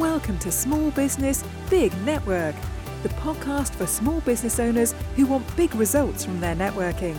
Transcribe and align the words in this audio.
Welcome 0.00 0.38
to 0.38 0.50
Small 0.50 0.90
Business 0.92 1.44
Big 1.68 1.94
Network, 2.04 2.54
the 3.02 3.10
podcast 3.10 3.74
for 3.74 3.86
small 3.86 4.22
business 4.22 4.58
owners 4.58 4.94
who 5.14 5.26
want 5.26 5.54
big 5.58 5.74
results 5.74 6.24
from 6.24 6.40
their 6.40 6.56
networking. 6.56 7.14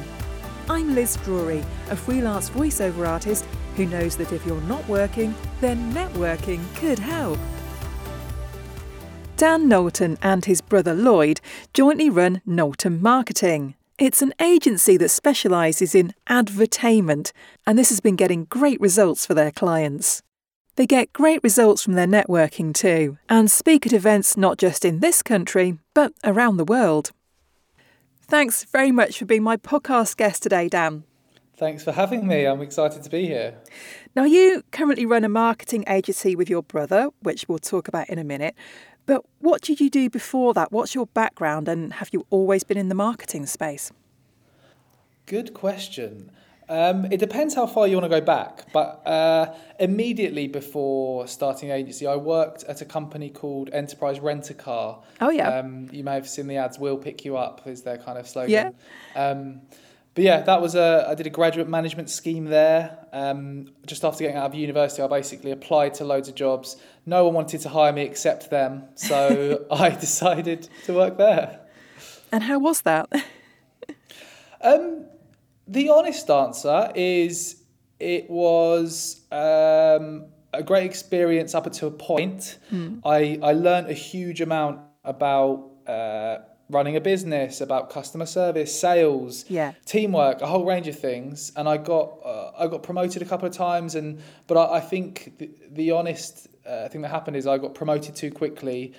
I'm 0.67 0.95
Liz 0.95 1.15
Drury, 1.17 1.63
a 1.91 1.95
freelance 1.95 2.49
voiceover 2.49 3.07
artist 3.07 3.45
who 3.75 3.85
knows 3.85 4.15
that 4.15 4.31
if 4.31 4.43
you're 4.47 4.59
not 4.61 4.85
working, 4.89 5.35
then 5.59 5.93
networking 5.93 6.63
could 6.73 6.97
help. 6.97 7.37
Dan 9.37 9.69
Knowlton 9.69 10.17
and 10.23 10.45
his 10.45 10.61
brother 10.61 10.95
Lloyd 10.95 11.39
jointly 11.75 12.09
run 12.09 12.41
Knowlton 12.47 12.99
Marketing. 12.99 13.75
It's 13.99 14.23
an 14.23 14.33
agency 14.41 14.97
that 14.97 15.09
specialises 15.09 15.93
in 15.93 16.15
advertainment, 16.25 17.31
and 17.67 17.77
this 17.77 17.89
has 17.89 17.99
been 17.99 18.15
getting 18.15 18.45
great 18.45 18.81
results 18.81 19.23
for 19.23 19.35
their 19.35 19.51
clients. 19.51 20.23
They 20.75 20.85
get 20.87 21.13
great 21.13 21.43
results 21.43 21.83
from 21.83 21.93
their 21.93 22.07
networking 22.07 22.73
too, 22.73 23.17
and 23.27 23.51
speak 23.51 23.85
at 23.85 23.93
events 23.93 24.37
not 24.37 24.57
just 24.57 24.85
in 24.85 24.99
this 24.99 25.21
country, 25.21 25.77
but 25.93 26.13
around 26.23 26.57
the 26.57 26.65
world. 26.65 27.11
Thanks 28.21 28.63
very 28.63 28.91
much 28.91 29.19
for 29.19 29.25
being 29.25 29.43
my 29.43 29.57
podcast 29.57 30.15
guest 30.15 30.43
today, 30.43 30.69
Dan. 30.69 31.03
Thanks 31.57 31.83
for 31.83 31.91
having 31.91 32.25
me. 32.25 32.45
I'm 32.45 32.61
excited 32.61 33.03
to 33.03 33.09
be 33.09 33.27
here. 33.27 33.55
Now, 34.15 34.23
you 34.23 34.63
currently 34.71 35.05
run 35.05 35.23
a 35.23 35.29
marketing 35.29 35.83
agency 35.87 36.35
with 36.35 36.49
your 36.49 36.63
brother, 36.63 37.09
which 37.21 37.45
we'll 37.47 37.59
talk 37.59 37.87
about 37.87 38.09
in 38.09 38.17
a 38.17 38.23
minute. 38.23 38.55
But 39.05 39.25
what 39.39 39.61
did 39.61 39.79
you 39.81 39.89
do 39.89 40.09
before 40.09 40.53
that? 40.53 40.71
What's 40.71 40.95
your 40.95 41.07
background, 41.07 41.67
and 41.67 41.93
have 41.93 42.09
you 42.13 42.25
always 42.29 42.63
been 42.63 42.77
in 42.77 42.89
the 42.89 42.95
marketing 42.95 43.45
space? 43.45 43.91
Good 45.25 45.53
question. 45.53 46.31
Um, 46.71 47.03
it 47.11 47.17
depends 47.17 47.53
how 47.53 47.67
far 47.67 47.85
you 47.85 47.97
want 47.97 48.05
to 48.05 48.19
go 48.19 48.25
back, 48.25 48.71
but 48.71 49.05
uh, 49.05 49.53
immediately 49.77 50.47
before 50.47 51.27
starting 51.27 51.69
agency, 51.69 52.07
I 52.07 52.15
worked 52.15 52.63
at 52.63 52.79
a 52.79 52.85
company 52.85 53.29
called 53.29 53.69
Enterprise 53.73 54.21
Rent 54.21 54.49
a 54.51 54.53
Car. 54.53 55.03
Oh 55.19 55.29
yeah. 55.29 55.49
Um, 55.49 55.89
you 55.91 56.05
may 56.05 56.13
have 56.13 56.29
seen 56.29 56.47
the 56.47 56.55
ads. 56.55 56.79
"We'll 56.79 56.95
pick 56.95 57.25
you 57.25 57.35
up" 57.35 57.67
is 57.67 57.81
their 57.81 57.97
kind 57.97 58.17
of 58.17 58.25
slogan. 58.25 58.51
Yeah. 58.51 58.71
Um, 59.15 59.63
but 60.15 60.23
yeah, 60.23 60.43
that 60.43 60.61
was 60.61 60.75
a. 60.75 61.07
I 61.09 61.15
did 61.15 61.27
a 61.27 61.29
graduate 61.29 61.67
management 61.67 62.09
scheme 62.09 62.45
there. 62.45 63.05
Um, 63.11 63.73
just 63.85 64.05
after 64.05 64.23
getting 64.23 64.37
out 64.37 64.45
of 64.45 64.55
university, 64.55 65.01
I 65.01 65.07
basically 65.07 65.51
applied 65.51 65.95
to 65.95 66.05
loads 66.05 66.29
of 66.29 66.35
jobs. 66.35 66.77
No 67.05 67.25
one 67.25 67.33
wanted 67.33 67.59
to 67.61 67.69
hire 67.69 67.91
me 67.91 68.03
except 68.03 68.49
them, 68.49 68.85
so 68.95 69.65
I 69.71 69.89
decided 69.89 70.69
to 70.85 70.93
work 70.93 71.17
there. 71.17 71.59
And 72.31 72.43
how 72.43 72.59
was 72.59 72.83
that? 72.83 73.09
Um, 74.63 75.05
the 75.71 75.89
honest 75.89 76.29
answer 76.29 76.91
is 76.95 77.63
it 77.99 78.29
was 78.29 79.21
um, 79.31 80.25
a 80.53 80.63
great 80.63 80.85
experience 80.85 81.55
up 81.55 81.65
until 81.65 81.87
a 81.89 81.91
point. 81.91 82.57
Hmm. 82.69 82.99
I, 83.05 83.39
I 83.41 83.53
learned 83.53 83.87
a 83.89 83.93
huge 83.93 84.41
amount 84.41 84.79
about 85.03 85.69
uh, 85.87 86.37
running 86.69 86.95
a 86.95 87.01
business, 87.01 87.61
about 87.61 87.89
customer 87.89 88.25
service, 88.25 88.71
sales, 88.87 89.45
Yeah. 89.49 89.73
teamwork, 89.85 90.41
a 90.41 90.47
whole 90.47 90.65
range 90.65 90.87
of 90.87 90.97
things. 90.99 91.51
And 91.55 91.67
I 91.67 91.77
got 91.77 92.05
uh, 92.25 92.51
I 92.63 92.67
got 92.67 92.81
promoted 92.83 93.21
a 93.21 93.25
couple 93.25 93.47
of 93.47 93.53
times, 93.53 93.95
and 93.95 94.19
but 94.47 94.55
I, 94.57 94.77
I 94.77 94.79
think 94.91 95.37
the, 95.39 95.49
the 95.71 95.91
honest 95.91 96.47
uh, 96.65 96.87
thing 96.89 97.01
that 97.03 97.11
happened 97.11 97.37
is 97.37 97.47
I 97.47 97.57
got 97.57 97.73
promoted 97.75 98.15
too 98.15 98.31
quickly. 98.31 98.93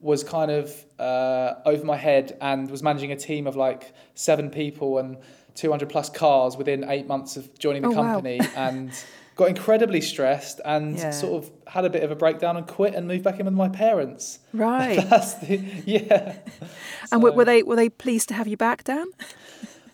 Was 0.00 0.24
kind 0.24 0.50
of 0.50 0.66
uh, 0.98 1.54
over 1.64 1.84
my 1.84 1.96
head 1.96 2.36
and 2.40 2.68
was 2.68 2.82
managing 2.82 3.12
a 3.12 3.16
team 3.16 3.46
of 3.46 3.54
like 3.54 3.92
seven 4.14 4.50
people 4.50 4.98
and 4.98 5.16
200 5.54 5.88
plus 5.88 6.08
cars 6.10 6.56
within 6.56 6.84
eight 6.88 7.06
months 7.06 7.36
of 7.36 7.58
joining 7.58 7.82
the 7.82 7.88
Oh, 7.88 7.92
wow. 7.92 8.02
company 8.14 8.40
and 8.56 8.90
got 9.36 9.48
incredibly 9.48 10.00
stressed 10.00 10.60
and 10.64 10.96
Yeah. 10.98 11.10
sort 11.10 11.42
of 11.44 11.50
had 11.66 11.84
a 11.84 11.90
bit 11.90 12.02
of 12.02 12.10
a 12.10 12.16
breakdown 12.16 12.56
and 12.56 12.66
quit 12.66 12.94
and 12.94 13.08
moved 13.08 13.24
back 13.24 13.38
in 13.40 13.46
with 13.46 13.54
my 13.54 13.68
parents. 13.68 14.38
Right. 14.54 14.96
The, 15.08 15.56
yeah. 15.86 16.34
and 17.12 17.22
were, 17.22 17.30
So- 17.30 17.36
were 17.36 17.44
they 17.44 17.62
were 17.62 17.76
they 17.76 17.88
pleased 17.88 18.28
to 18.28 18.34
have 18.34 18.46
you 18.46 18.56
back, 18.56 18.84
Dan? 18.84 19.06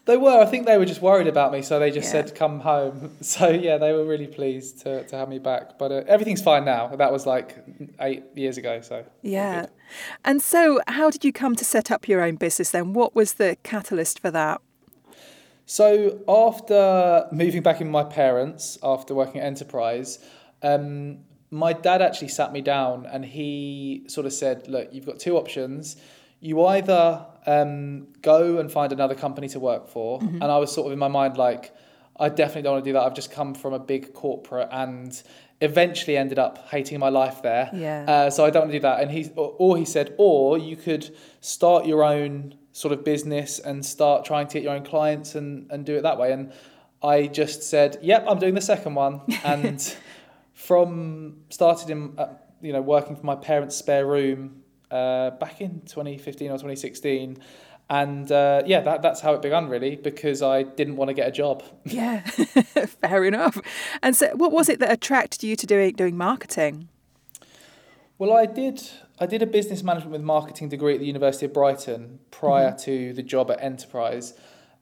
They 0.06 0.16
were. 0.16 0.38
I 0.40 0.46
think 0.46 0.64
they 0.64 0.78
were 0.78 0.86
just 0.86 1.02
worried 1.02 1.26
about 1.26 1.52
me, 1.52 1.60
so 1.60 1.78
they 1.78 1.90
just 1.90 2.06
Yeah. 2.06 2.12
said, 2.24 2.34
"Come 2.34 2.60
home." 2.60 3.16
So 3.20 3.50
yeah, 3.50 3.76
they 3.76 3.92
were 3.92 4.06
really 4.06 4.26
pleased 4.26 4.80
to, 4.84 5.04
to 5.04 5.16
have 5.16 5.28
me 5.28 5.38
back. 5.38 5.78
But 5.78 5.92
uh, 5.92 6.02
everything's 6.08 6.40
fine 6.40 6.64
now. 6.64 6.96
That 6.96 7.12
was 7.12 7.26
like 7.26 7.54
eight 8.00 8.24
years 8.34 8.56
ago. 8.56 8.80
So 8.80 9.04
Yeah. 9.20 9.66
And 10.24 10.40
so, 10.40 10.80
how 10.88 11.10
did 11.10 11.26
you 11.26 11.32
come 11.32 11.54
to 11.56 11.64
set 11.64 11.90
up 11.90 12.08
your 12.08 12.22
own 12.22 12.36
business 12.36 12.70
then? 12.70 12.94
What 12.94 13.14
was 13.14 13.34
the 13.34 13.58
catalyst 13.62 14.18
for 14.18 14.30
that? 14.30 14.62
So 15.70 16.20
after 16.26 17.28
moving 17.30 17.62
back 17.62 17.82
in 17.82 17.88
with 17.88 17.92
my 17.92 18.04
parents, 18.04 18.78
after 18.82 19.14
working 19.14 19.42
at 19.42 19.46
Enterprise, 19.46 20.18
um, 20.62 21.18
my 21.50 21.74
dad 21.74 22.00
actually 22.00 22.28
sat 22.28 22.54
me 22.54 22.62
down 22.62 23.04
and 23.04 23.22
he 23.22 24.04
sort 24.08 24.24
of 24.26 24.32
said, 24.32 24.66
"Look, 24.66 24.88
you've 24.92 25.04
got 25.04 25.18
two 25.18 25.36
options. 25.36 25.96
You 26.40 26.64
either 26.64 27.26
um, 27.44 28.06
go 28.22 28.56
and 28.56 28.72
find 28.72 28.92
another 28.92 29.14
company 29.14 29.46
to 29.50 29.60
work 29.60 29.88
for," 29.88 30.20
and 30.22 30.44
I 30.44 30.56
was 30.56 30.72
sort 30.72 30.86
of 30.86 30.92
in 30.94 30.98
my 30.98 31.08
mind 31.08 31.36
like, 31.36 31.74
"I 32.18 32.28
definitely 32.28 32.62
don't 32.62 32.74
want 32.74 32.84
to 32.84 32.88
do 32.90 32.92
that. 32.94 33.02
I've 33.02 33.14
just 33.14 33.30
come 33.30 33.54
from 33.54 33.72
a 33.74 33.78
big 33.78 34.14
corporate 34.14 34.68
and." 34.70 35.20
Eventually 35.60 36.16
ended 36.16 36.38
up 36.38 36.68
hating 36.68 37.00
my 37.00 37.08
life 37.08 37.42
there. 37.42 37.68
Yeah. 37.74 38.04
Uh, 38.06 38.30
so 38.30 38.44
I 38.44 38.50
don't 38.50 38.60
want 38.62 38.70
to 38.70 38.78
do 38.78 38.82
that. 38.82 39.00
And 39.00 39.10
he, 39.10 39.28
or, 39.34 39.56
or 39.58 39.76
he 39.76 39.84
said, 39.84 40.14
or 40.16 40.56
you 40.56 40.76
could 40.76 41.12
start 41.40 41.84
your 41.84 42.04
own 42.04 42.54
sort 42.70 42.92
of 42.92 43.04
business 43.04 43.58
and 43.58 43.84
start 43.84 44.24
trying 44.24 44.46
to 44.46 44.54
get 44.54 44.62
your 44.62 44.72
own 44.72 44.84
clients 44.84 45.34
and, 45.34 45.68
and 45.72 45.84
do 45.84 45.96
it 45.96 46.02
that 46.02 46.16
way. 46.16 46.30
And 46.30 46.52
I 47.02 47.26
just 47.26 47.64
said, 47.64 47.98
yep, 48.02 48.24
I'm 48.28 48.38
doing 48.38 48.54
the 48.54 48.60
second 48.60 48.94
one. 48.94 49.20
And 49.44 49.96
from 50.52 51.36
started 51.50 51.90
in, 51.90 52.14
uh, 52.18 52.34
you 52.60 52.72
know, 52.72 52.82
working 52.82 53.16
from 53.16 53.26
my 53.26 53.36
parents' 53.36 53.76
spare 53.76 54.06
room 54.06 54.62
uh, 54.90 55.30
back 55.30 55.60
in 55.60 55.80
2015 55.82 56.48
or 56.48 56.54
2016. 56.54 57.38
And 57.90 58.30
uh, 58.30 58.62
yeah, 58.66 58.80
that, 58.80 59.00
that's 59.00 59.20
how 59.20 59.32
it 59.32 59.40
began 59.40 59.68
really, 59.68 59.96
because 59.96 60.42
I 60.42 60.62
didn't 60.62 60.96
want 60.96 61.08
to 61.08 61.14
get 61.14 61.26
a 61.28 61.32
job. 61.32 61.62
Yeah, 61.84 62.20
fair 63.00 63.24
enough. 63.24 63.58
And 64.02 64.14
so, 64.14 64.28
what 64.36 64.52
was 64.52 64.68
it 64.68 64.78
that 64.80 64.92
attracted 64.92 65.42
you 65.42 65.56
to 65.56 65.66
doing 65.66 65.94
doing 65.94 66.16
marketing? 66.16 66.88
Well, 68.18 68.32
I 68.32 68.46
did. 68.46 68.82
I 69.18 69.26
did 69.26 69.42
a 69.42 69.46
business 69.46 69.82
management 69.82 70.12
with 70.12 70.22
marketing 70.22 70.68
degree 70.68 70.94
at 70.94 71.00
the 71.00 71.06
University 71.06 71.46
of 71.46 71.54
Brighton 71.54 72.18
prior 72.30 72.76
to 72.80 73.12
the 73.14 73.22
job 73.22 73.50
at 73.50 73.62
Enterprise. 73.62 74.34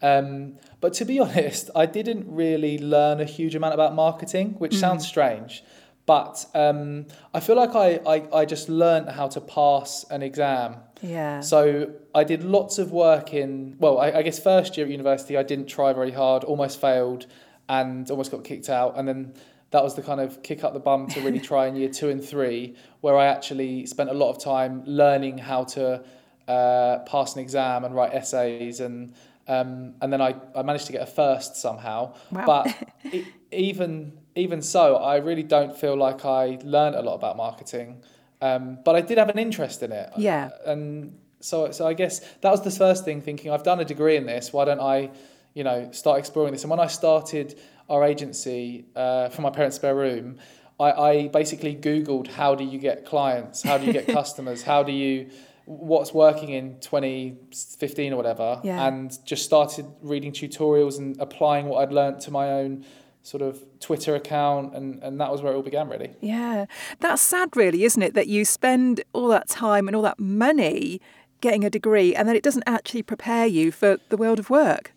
Um, 0.02 0.58
but 0.80 0.92
to 0.94 1.04
be 1.04 1.20
honest, 1.26 1.70
I 1.74 1.86
didn't 1.86 2.26
really 2.28 2.78
learn 2.78 3.20
a 3.20 3.24
huge 3.24 3.54
amount 3.54 3.74
about 3.74 3.94
marketing, 3.94 4.54
which 4.58 4.74
sounds 4.76 5.06
strange. 5.06 5.62
But 6.06 6.46
um, 6.54 7.06
I 7.34 7.40
feel 7.40 7.56
like 7.56 7.74
I, 7.74 8.00
I, 8.06 8.40
I 8.40 8.44
just 8.44 8.68
learned 8.68 9.10
how 9.10 9.26
to 9.26 9.40
pass 9.40 10.04
an 10.08 10.22
exam. 10.22 10.76
Yeah. 11.02 11.40
So 11.40 11.92
I 12.14 12.22
did 12.22 12.44
lots 12.44 12.78
of 12.78 12.92
work 12.92 13.34
in, 13.34 13.76
well, 13.80 13.98
I, 13.98 14.12
I 14.12 14.22
guess 14.22 14.38
first 14.38 14.76
year 14.76 14.86
at 14.86 14.92
university, 14.92 15.36
I 15.36 15.42
didn't 15.42 15.66
try 15.66 15.92
very 15.92 16.12
hard, 16.12 16.44
almost 16.44 16.80
failed, 16.80 17.26
and 17.68 18.08
almost 18.08 18.30
got 18.30 18.44
kicked 18.44 18.68
out. 18.68 18.96
And 18.96 19.08
then 19.08 19.34
that 19.72 19.82
was 19.82 19.96
the 19.96 20.02
kind 20.02 20.20
of 20.20 20.44
kick 20.44 20.62
up 20.62 20.74
the 20.74 20.80
bum 20.80 21.08
to 21.08 21.20
really 21.20 21.40
try 21.50 21.66
in 21.66 21.74
year 21.74 21.88
two 21.88 22.08
and 22.08 22.24
three, 22.24 22.76
where 23.00 23.16
I 23.16 23.26
actually 23.26 23.84
spent 23.86 24.08
a 24.08 24.14
lot 24.14 24.30
of 24.30 24.40
time 24.40 24.84
learning 24.86 25.38
how 25.38 25.64
to 25.64 26.04
uh, 26.46 26.98
pass 27.00 27.34
an 27.34 27.42
exam 27.42 27.84
and 27.84 27.96
write 27.96 28.14
essays. 28.14 28.78
And, 28.78 29.12
um, 29.48 29.94
and 30.00 30.12
then 30.12 30.20
I, 30.20 30.36
I 30.54 30.62
managed 30.62 30.86
to 30.86 30.92
get 30.92 31.02
a 31.02 31.06
first 31.06 31.56
somehow. 31.56 32.14
Wow. 32.30 32.46
But 32.46 32.92
e- 33.12 33.26
even, 33.50 34.12
even 34.36 34.62
so, 34.62 34.96
I 34.96 35.16
really 35.16 35.42
don't 35.42 35.76
feel 35.76 35.96
like 35.96 36.24
I 36.24 36.58
learned 36.62 36.96
a 36.96 37.02
lot 37.02 37.14
about 37.14 37.36
marketing. 37.36 38.02
Um, 38.40 38.78
but 38.84 38.94
I 38.94 39.00
did 39.00 39.16
have 39.18 39.30
an 39.30 39.38
interest 39.38 39.82
in 39.82 39.92
it 39.92 40.10
Yeah. 40.18 40.50
and 40.66 41.18
so 41.40 41.70
so 41.70 41.86
I 41.86 41.94
guess 41.94 42.20
that 42.42 42.50
was 42.50 42.62
the 42.62 42.70
first 42.70 43.04
thing 43.06 43.22
thinking 43.22 43.50
I've 43.50 43.62
done 43.62 43.80
a 43.80 43.84
degree 43.84 44.16
in 44.16 44.26
this 44.26 44.52
why 44.52 44.64
don't 44.66 44.80
I 44.80 45.10
you 45.54 45.64
know 45.64 45.90
start 45.92 46.18
exploring 46.18 46.52
this 46.52 46.62
and 46.62 46.70
when 46.70 46.80
I 46.80 46.86
started 46.86 47.58
our 47.88 48.04
agency 48.04 48.84
uh, 48.94 49.30
from 49.30 49.44
my 49.44 49.50
parents 49.50 49.76
spare 49.76 49.94
room 49.94 50.36
I, 50.78 50.88
I 50.92 51.28
basically 51.28 51.74
googled 51.74 52.26
how 52.28 52.54
do 52.54 52.62
you 52.64 52.78
get 52.78 53.06
clients 53.06 53.62
how 53.62 53.78
do 53.78 53.86
you 53.86 53.92
get 53.94 54.06
customers 54.20 54.62
how 54.62 54.82
do 54.82 54.92
you 54.92 55.30
what's 55.64 56.12
working 56.12 56.50
in 56.50 56.78
2015 56.80 58.12
or 58.12 58.16
whatever 58.16 58.60
Yeah. 58.62 58.86
and 58.86 59.16
just 59.24 59.44
started 59.44 59.86
reading 60.02 60.32
tutorials 60.32 60.98
and 60.98 61.18
applying 61.20 61.66
what 61.66 61.78
I'd 61.82 61.92
learnt 61.92 62.20
to 62.26 62.30
my 62.30 62.50
own 62.52 62.84
sort 63.26 63.42
of 63.42 63.64
Twitter 63.80 64.14
account 64.14 64.72
and, 64.76 65.02
and 65.02 65.20
that 65.20 65.32
was 65.32 65.42
where 65.42 65.52
it 65.52 65.56
all 65.56 65.62
began 65.62 65.88
really 65.88 66.10
Yeah, 66.20 66.66
that's 67.00 67.20
sad, 67.20 67.56
really, 67.56 67.82
isn't 67.82 68.00
it? 68.00 68.14
That 68.14 68.28
you 68.28 68.44
spend 68.44 69.02
all 69.12 69.26
that 69.28 69.48
time 69.48 69.88
and 69.88 69.96
all 69.96 70.02
that 70.02 70.20
money 70.20 71.00
getting 71.40 71.64
a 71.64 71.70
degree, 71.70 72.14
and 72.14 72.28
then 72.28 72.36
it 72.36 72.42
doesn't 72.42 72.62
actually 72.66 73.02
prepare 73.02 73.46
you 73.46 73.72
for 73.72 73.98
the 74.10 74.16
world 74.16 74.38
of 74.38 74.48
work. 74.48 74.92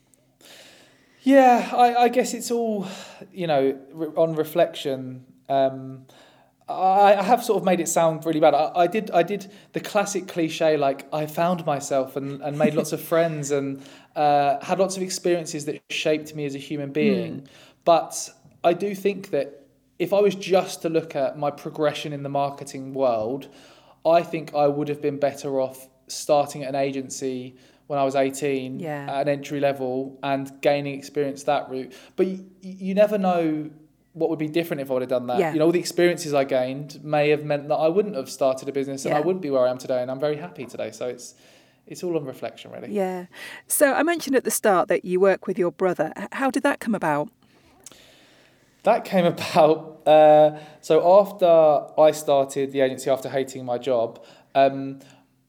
Yeah, 1.24 1.70
I, 1.74 1.96
I 1.96 2.10
guess 2.10 2.34
it's 2.34 2.52
all, 2.52 2.88
you 3.34 3.48
know, 3.48 3.78
re- 3.92 4.08
on 4.16 4.36
reflection. 4.36 5.26
Um, 5.50 6.06
I, 6.70 7.16
I 7.16 7.24
have 7.24 7.44
sort 7.44 7.58
of 7.58 7.66
made 7.66 7.80
it 7.80 7.88
sound 7.88 8.26
really 8.26 8.40
bad. 8.40 8.54
I, 8.54 8.72
I 8.76 8.88
did, 8.88 9.10
I 9.12 9.24
did 9.24 9.52
the 9.74 9.80
classic 9.80 10.28
cliche, 10.28 10.78
like 10.78 11.08
I 11.12 11.26
found 11.26 11.66
myself 11.66 12.16
and, 12.16 12.42
and 12.42 12.58
made 12.58 12.76
lots 12.76 12.94
of 12.94 13.02
friends 13.02 13.52
and 13.52 13.84
uh, 14.16 14.64
had 14.64 14.80
lots 14.80 14.96
of 14.96 15.04
experiences 15.04 15.66
that 15.66 15.82
shaped 15.90 16.36
me 16.36 16.46
as 16.46 16.56
a 16.56 16.60
human 16.60 16.92
being. 17.02 17.48
But 17.86 18.30
I 18.64 18.74
do 18.74 18.94
think 18.96 19.32
that 19.32 19.66
if 19.98 20.14
I 20.14 20.20
was 20.20 20.36
just 20.36 20.82
to 20.84 20.90
look 20.90 21.16
at 21.16 21.38
my 21.38 21.52
progression 21.52 22.14
in 22.14 22.24
the 22.24 22.30
marketing 22.30 22.94
world, 22.94 23.48
I 24.06 24.22
think 24.24 24.54
I 24.56 24.68
would 24.68 24.88
have 24.88 25.02
been 25.02 25.18
better 25.20 25.60
off 25.60 25.88
starting 26.08 26.64
at 26.64 26.70
an 26.70 26.76
agency 26.76 27.56
when 27.88 28.00
I 28.00 28.04
was 28.04 28.16
18 28.16 28.80
Yeah. 28.80 29.08
at 29.10 29.22
an 29.28 29.30
entry 29.30 29.60
level 29.60 30.18
and 30.24 30.52
gaining 30.62 30.98
experience 30.98 31.44
that 31.44 31.70
route. 31.70 31.94
But 32.16 32.28
you, 32.28 32.46
you 32.62 32.94
never 32.94 33.18
know 33.18 33.70
what 34.14 34.30
would 34.30 34.40
be 34.40 34.48
different 34.48 34.82
if 34.82 34.90
I 34.90 34.94
would 34.94 35.02
have 35.02 35.10
done 35.10 35.28
that. 35.28 35.40
Yeah. 35.40 35.54
You 35.54 35.60
know, 35.60 35.66
all 35.66 35.72
the 35.72 35.80
experiences 35.80 36.34
I 36.34 36.44
gained 36.44 37.04
may 37.04 37.30
have 37.30 37.44
meant 37.44 37.68
that 37.68 37.76
I 37.76 37.88
wouldn't 37.88 38.16
have 38.16 38.30
started 38.30 38.70
a 38.70 38.72
business 38.72 39.06
and 39.06 39.14
I 39.14 39.20
wouldn't 39.20 39.42
be 39.42 39.50
where 39.50 39.66
I 39.66 39.70
am 39.70 39.78
today. 39.78 40.02
And 40.02 40.10
I'm 40.12 40.20
very 40.20 40.36
happy 40.38 40.66
today. 40.66 40.92
So 40.92 41.08
it's 41.08 41.36
it's 41.88 42.04
all 42.04 42.16
on 42.16 42.26
reflection, 42.26 42.72
really. 42.72 42.92
Yeah. 42.94 43.26
So 43.68 43.94
I 43.94 44.04
mentioned 44.04 44.36
at 44.36 44.44
the 44.44 44.52
start 44.52 44.88
that 44.90 45.04
you 45.06 45.20
work 45.20 45.48
with 45.48 45.58
your 45.58 45.72
brother. 45.72 46.14
How 46.34 46.52
did 46.52 46.62
that 46.64 46.80
come 46.80 46.94
about? 46.94 47.30
That 48.90 49.06
came 49.06 49.26
about. 49.36 50.02
Uh, 50.08 50.58
so 50.82 51.20
after 51.20 52.02
I 52.02 52.12
started 52.12 52.72
the 52.72 52.82
agency, 52.82 53.10
after 53.10 53.30
hating 53.30 53.64
my 53.64 53.78
job, 53.78 54.26
um, 54.56 55.00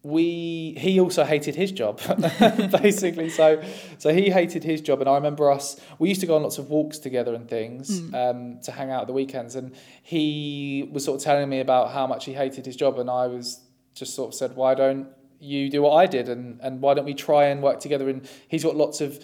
we 0.02 0.74
he 0.78 1.00
also 1.00 1.24
hated 1.24 1.54
his 1.54 1.72
job, 1.72 2.00
basically. 2.82 3.28
So 3.30 3.62
so 3.98 4.12
he 4.12 4.30
hated 4.30 4.64
his 4.64 4.80
job, 4.80 5.00
and 5.00 5.08
I 5.08 5.14
remember 5.14 5.50
us. 5.50 5.80
We 5.98 6.08
used 6.08 6.20
to 6.22 6.26
go 6.26 6.36
on 6.36 6.42
lots 6.42 6.58
of 6.58 6.70
walks 6.70 6.98
together 6.98 7.34
and 7.34 7.48
things 7.48 8.00
um, 8.14 8.60
to 8.64 8.72
hang 8.72 8.90
out 8.90 9.02
at 9.02 9.06
the 9.06 9.12
weekends, 9.12 9.56
and 9.56 9.74
he 10.02 10.88
was 10.92 11.04
sort 11.04 11.16
of 11.20 11.24
telling 11.24 11.48
me 11.48 11.60
about 11.60 11.92
how 11.92 12.06
much 12.06 12.24
he 12.24 12.32
hated 12.32 12.64
his 12.66 12.76
job, 12.76 12.98
and 12.98 13.10
I 13.10 13.26
was 13.26 13.60
just 13.94 14.14
sort 14.14 14.28
of 14.28 14.34
said, 14.34 14.56
why 14.56 14.74
don't 14.74 15.08
you 15.38 15.70
do 15.70 15.82
what 15.82 15.94
I 15.96 16.06
did, 16.06 16.28
and 16.28 16.60
and 16.62 16.80
why 16.82 16.94
don't 16.94 17.06
we 17.06 17.14
try 17.14 17.44
and 17.46 17.62
work 17.62 17.80
together? 17.80 18.08
And 18.08 18.26
he's 18.48 18.64
got 18.64 18.76
lots 18.76 19.00
of 19.00 19.22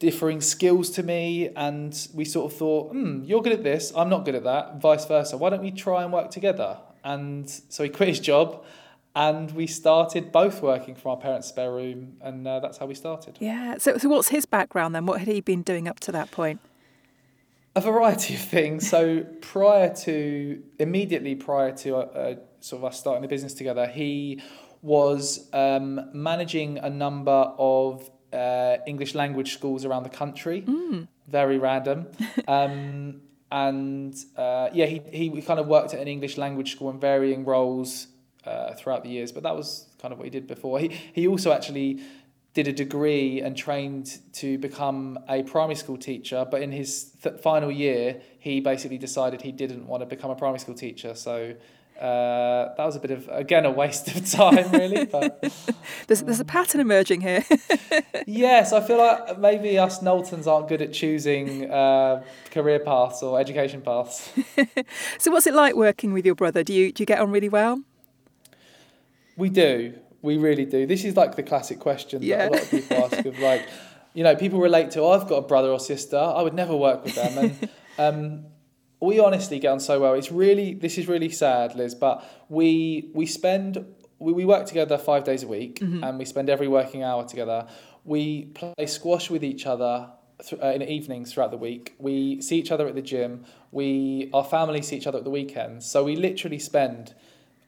differing 0.00 0.40
skills 0.40 0.90
to 0.90 1.02
me 1.02 1.50
and 1.54 2.08
we 2.12 2.24
sort 2.24 2.50
of 2.50 2.58
thought 2.58 2.90
hmm 2.90 3.22
you're 3.22 3.42
good 3.42 3.52
at 3.52 3.62
this 3.62 3.92
i'm 3.94 4.08
not 4.08 4.24
good 4.24 4.34
at 4.34 4.44
that 4.44 4.80
vice 4.80 5.04
versa 5.04 5.36
why 5.36 5.50
don't 5.50 5.62
we 5.62 5.70
try 5.70 6.02
and 6.02 6.12
work 6.12 6.30
together 6.30 6.78
and 7.04 7.48
so 7.68 7.84
he 7.84 7.88
quit 7.88 8.08
his 8.08 8.18
job 8.18 8.64
and 9.14 9.50
we 9.52 9.66
started 9.66 10.30
both 10.30 10.62
working 10.62 10.94
from 10.94 11.12
our 11.12 11.16
parents 11.16 11.48
spare 11.48 11.72
room 11.72 12.16
and 12.20 12.46
uh, 12.46 12.60
that's 12.60 12.78
how 12.78 12.86
we 12.86 12.94
started 12.94 13.36
Yeah. 13.40 13.76
So, 13.78 13.98
so 13.98 14.08
what's 14.08 14.28
his 14.28 14.46
background 14.46 14.94
then? 14.94 15.04
What 15.06 15.18
had 15.18 15.28
he 15.28 15.40
been 15.40 15.62
doing 15.62 15.88
up 15.88 16.00
to 16.00 16.12
that 16.12 16.30
point? 16.30 16.60
a 17.76 17.80
variety 17.80 18.34
of 18.34 18.40
things 18.40 18.88
so 18.88 19.20
prior 19.40 19.94
to 19.94 20.60
immediately 20.80 21.36
prior 21.36 21.70
to 21.70 21.94
uh, 21.94 22.00
uh, 22.00 22.34
sort 22.58 22.80
of 22.80 22.84
us 22.86 22.98
starting 22.98 23.22
the 23.22 23.28
business 23.28 23.54
together 23.54 23.86
he 23.86 24.42
was 24.82 25.48
um, 25.52 26.00
managing 26.12 26.78
a 26.78 26.90
number 26.90 27.30
of 27.30 28.10
uh, 28.32 28.76
english 28.86 29.14
language 29.14 29.52
schools 29.52 29.84
around 29.84 30.02
the 30.02 30.10
country 30.22 30.64
very 31.30 31.58
random. 31.58 32.06
Um, 32.48 33.22
and 33.52 34.14
uh, 34.36 34.68
yeah, 34.72 34.86
he, 34.86 35.02
he 35.12 35.42
kind 35.42 35.58
of 35.58 35.66
worked 35.66 35.92
at 35.94 36.00
an 36.00 36.08
English 36.08 36.36
language 36.36 36.72
school 36.72 36.90
in 36.90 37.00
varying 37.00 37.44
roles 37.44 38.06
uh, 38.44 38.74
throughout 38.74 39.02
the 39.02 39.10
years, 39.10 39.32
but 39.32 39.42
that 39.42 39.56
was 39.56 39.86
kind 40.00 40.12
of 40.12 40.18
what 40.18 40.24
he 40.24 40.30
did 40.30 40.46
before. 40.46 40.78
He, 40.78 40.88
he 40.88 41.26
also 41.26 41.52
actually 41.52 42.00
did 42.54 42.68
a 42.68 42.72
degree 42.72 43.40
and 43.40 43.56
trained 43.56 44.18
to 44.34 44.58
become 44.58 45.18
a 45.28 45.42
primary 45.42 45.74
school 45.74 45.96
teacher, 45.96 46.46
but 46.50 46.62
in 46.62 46.72
his 46.72 47.12
th- 47.22 47.40
final 47.40 47.70
year, 47.70 48.20
he 48.38 48.60
basically 48.60 48.98
decided 48.98 49.42
he 49.42 49.52
didn't 49.52 49.86
want 49.86 50.00
to 50.00 50.06
become 50.06 50.30
a 50.30 50.36
primary 50.36 50.58
school 50.58 50.74
teacher. 50.74 51.14
So 51.14 51.54
uh, 52.00 52.74
that 52.76 52.84
was 52.86 52.96
a 52.96 53.00
bit 53.00 53.10
of, 53.10 53.28
again, 53.30 53.66
a 53.66 53.70
waste 53.70 54.08
of 54.08 54.28
time, 54.30 54.70
really. 54.72 55.04
But 55.12 55.52
There's, 56.06 56.22
there's 56.22 56.40
a 56.40 56.44
pattern 56.44 56.80
emerging 56.80 57.20
here. 57.20 57.44
Yes, 58.26 58.72
I 58.72 58.80
feel 58.80 58.98
like 58.98 59.38
maybe 59.38 59.78
us 59.78 60.00
Knowltons 60.00 60.46
aren't 60.46 60.68
good 60.68 60.82
at 60.82 60.92
choosing 60.92 61.68
uh, 61.70 62.22
career 62.50 62.78
paths 62.78 63.22
or 63.22 63.40
education 63.40 63.80
paths. 63.80 64.30
so, 65.18 65.30
what's 65.32 65.46
it 65.46 65.54
like 65.54 65.74
working 65.74 66.12
with 66.12 66.24
your 66.24 66.34
brother? 66.36 66.62
Do 66.62 66.72
you 66.72 66.92
do 66.92 67.02
you 67.02 67.06
get 67.06 67.18
on 67.18 67.30
really 67.32 67.48
well? 67.48 67.82
We 69.36 69.48
do, 69.48 69.94
we 70.22 70.36
really 70.36 70.64
do. 70.64 70.86
This 70.86 71.04
is 71.04 71.16
like 71.16 71.34
the 71.34 71.42
classic 71.42 71.78
question 71.80 72.22
Yeah. 72.22 72.48
that 72.48 72.50
a 72.50 72.52
lot 72.52 72.62
of 72.62 72.70
people 72.70 72.96
ask 73.04 73.26
of 73.26 73.38
like, 73.38 73.68
you 74.14 74.22
know, 74.22 74.36
people 74.36 74.60
relate 74.60 74.90
to, 74.92 75.00
oh, 75.00 75.10
I've 75.12 75.26
got 75.28 75.36
a 75.36 75.42
brother 75.46 75.70
or 75.70 75.80
sister, 75.80 76.18
I 76.18 76.42
would 76.42 76.54
never 76.54 76.76
work 76.76 77.02
with 77.04 77.14
them. 77.14 77.38
And 77.98 78.14
um, 78.16 78.44
we 79.00 79.18
honestly 79.18 79.58
get 79.58 79.68
on 79.68 79.80
so 79.80 79.98
well. 80.00 80.14
It's 80.14 80.30
really, 80.30 80.74
this 80.74 80.98
is 80.98 81.08
really 81.08 81.30
sad, 81.30 81.74
Liz, 81.74 81.94
but 81.94 82.24
we, 82.48 83.10
we 83.14 83.24
spend, 83.26 83.84
we, 84.18 84.32
we 84.32 84.44
work 84.44 84.66
together 84.66 84.98
five 84.98 85.24
days 85.24 85.42
a 85.42 85.48
week 85.48 85.80
and 86.04 86.18
we 86.18 86.24
spend 86.26 86.50
every 86.50 86.68
working 86.68 87.02
hour 87.02 87.24
together. 87.26 87.66
We 88.04 88.46
play 88.46 88.86
squash 88.86 89.30
with 89.30 89.42
each 89.42 89.66
other 89.66 90.10
th- 90.46 90.60
uh, 90.62 90.66
in 90.66 90.80
the 90.80 90.90
evenings 90.90 91.32
throughout 91.32 91.50
the 91.50 91.56
week. 91.56 91.94
We 91.98 92.42
see 92.42 92.58
each 92.58 92.70
other 92.70 92.86
at 92.86 92.94
the 92.94 93.02
gym. 93.02 93.44
We, 93.72 94.30
our 94.34 94.44
families 94.44 94.88
see 94.88 94.96
each 94.96 95.06
other 95.06 95.18
at 95.18 95.24
the 95.24 95.30
weekends. 95.30 95.90
So 95.90 96.04
we 96.04 96.16
literally 96.16 96.58
spend 96.58 97.14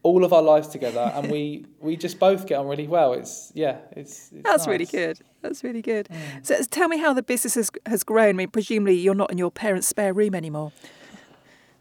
all 0.03 0.25
of 0.25 0.33
our 0.33 0.43
lives 0.43 0.69
together 0.69 1.13
and 1.15 1.31
we, 1.31 1.65
we 1.81 1.97
just 1.97 2.19
both 2.19 2.47
get 2.47 2.59
on 2.59 2.67
really 2.67 2.89
well. 2.89 3.15
It's, 3.15 3.53
yeah, 3.55 3.79
it's, 3.93 4.33
it's 4.33 4.43
That's 4.45 4.67
really 4.67 4.85
good. 4.85 5.19
That's 5.41 5.65
really 5.65 5.83
good. 5.83 6.09
So, 6.43 6.63
tell 6.71 6.89
me 6.89 6.99
how 6.99 7.13
the 7.15 7.23
business 7.23 7.55
has, 7.55 7.71
has 7.87 8.05
grown. 8.05 8.29
I 8.29 8.33
mean, 8.33 8.51
presumably 8.51 8.95
you're 8.95 9.15
not 9.15 9.33
in 9.33 9.39
your 9.39 9.51
parents' 9.51 9.89
spare 9.89 10.13
room 10.13 10.35
anymore. 10.35 10.73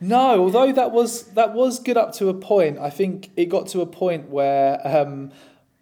No, 0.02 0.42
although 0.42 0.72
that 0.72 0.92
was 0.92 1.24
that 1.34 1.54
was 1.54 1.80
good 1.80 1.96
up 1.96 2.14
to 2.14 2.28
a 2.30 2.34
point. 2.34 2.80
I 2.80 2.90
think 2.90 3.30
it 3.38 3.46
got 3.46 3.68
to 3.68 3.82
a 3.82 3.86
point 3.86 4.30
where 4.30 4.82
um, 4.84 5.32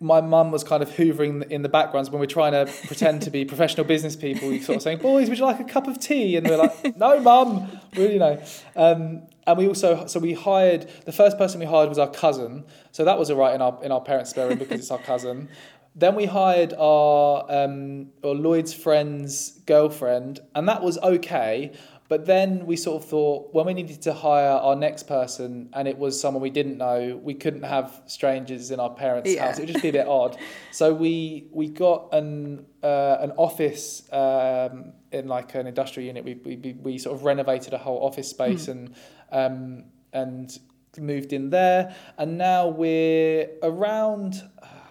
my 0.02 0.20
mum 0.20 0.52
was 0.52 0.64
kind 0.64 0.84
of 0.84 0.90
hoovering 0.90 1.50
in 1.50 1.62
the 1.62 1.70
backgrounds 1.70 2.10
when 2.10 2.20
we're 2.20 2.26
trying 2.26 2.52
to 2.52 2.72
pretend 2.86 3.22
to 3.24 3.30
be 3.30 3.46
professional 3.54 3.86
business 3.86 4.18
people. 4.18 4.50
We 4.50 4.60
sort 4.60 4.76
of 4.76 4.82
saying, 4.82 5.00
"Boys, 5.00 5.30
would 5.30 5.38
you 5.38 5.46
like 5.46 5.62
a 5.62 5.64
cup 5.64 5.88
of 5.88 6.00
tea?" 6.00 6.36
And 6.36 6.46
we're 6.48 6.58
like, 6.58 6.98
"No, 6.98 7.22
mum." 7.22 7.80
You 7.94 8.20
know. 8.20 8.44
Um, 8.76 9.22
and 9.48 9.58
we 9.58 9.68
also 9.68 10.06
so 10.06 10.20
we 10.20 10.34
hired 10.34 10.90
the 11.06 11.14
first 11.14 11.38
person 11.38 11.62
we 11.62 11.66
hired 11.66 11.88
was 11.88 11.98
our 11.98 12.10
cousin. 12.12 12.66
So 12.92 13.06
that 13.06 13.18
was 13.18 13.32
all 13.32 13.38
right 13.38 13.56
in 13.56 13.62
our 13.62 13.80
in 13.82 13.94
our 13.94 14.02
parents' 14.02 14.32
spare 14.32 14.50
room 14.50 14.60
because 14.60 14.82
it's 14.82 14.92
our 14.92 15.00
cousin. 15.00 15.48
Then 15.96 16.16
we 16.16 16.26
hired 16.26 16.74
our 16.78 17.46
um, 17.50 18.08
or 18.22 18.36
Lloyd's 18.36 18.74
friend's 18.74 19.60
girlfriend, 19.66 20.40
and 20.56 20.68
that 20.68 20.84
was 20.84 20.98
okay. 21.00 21.74
But 22.10 22.26
then 22.26 22.66
we 22.66 22.76
sort 22.76 23.04
of 23.04 23.08
thought 23.08 23.54
when 23.54 23.68
we 23.68 23.74
needed 23.76 24.02
to 24.02 24.14
hire 24.14 24.50
our 24.50 24.76
next 24.76 25.04
person, 25.08 25.70
and 25.74 25.88
it 25.88 25.96
was 25.98 26.20
someone 26.20 26.42
we 26.42 26.50
didn't 26.50 26.78
know, 26.80 27.20
we 27.24 27.36
couldn't 27.36 27.62
have 27.64 28.02
strangers 28.08 28.72
in 28.72 28.80
our 28.80 28.90
parents' 28.90 29.32
Yeah. 29.32 29.46
house. 29.46 29.60
It 29.60 29.62
would 29.62 29.70
just 29.74 29.84
be 29.84 29.90
a 29.90 29.94
bit 29.94 30.08
odd. 30.08 30.36
So 30.72 30.94
we 30.94 31.48
we 31.52 31.70
got 31.70 32.10
an 32.14 32.66
uh, 32.84 33.18
an 33.22 33.32
office 33.38 34.12
um, 34.12 34.94
in 35.12 35.28
like 35.28 35.54
an 35.56 35.68
industrial 35.68 36.08
unit. 36.08 36.24
We, 36.26 36.34
we 36.34 36.74
we- 36.82 36.98
sort 36.98 37.16
of 37.16 37.24
renovated 37.24 37.74
a 37.74 37.78
whole 37.78 38.00
office 38.04 38.28
space 38.30 38.68
and 38.68 38.94
um, 39.32 39.86
and 40.12 40.58
moved 40.98 41.32
in 41.34 41.50
there, 41.52 41.96
and 42.18 42.38
now 42.38 42.68
we're 42.70 43.50
around. 43.62 44.42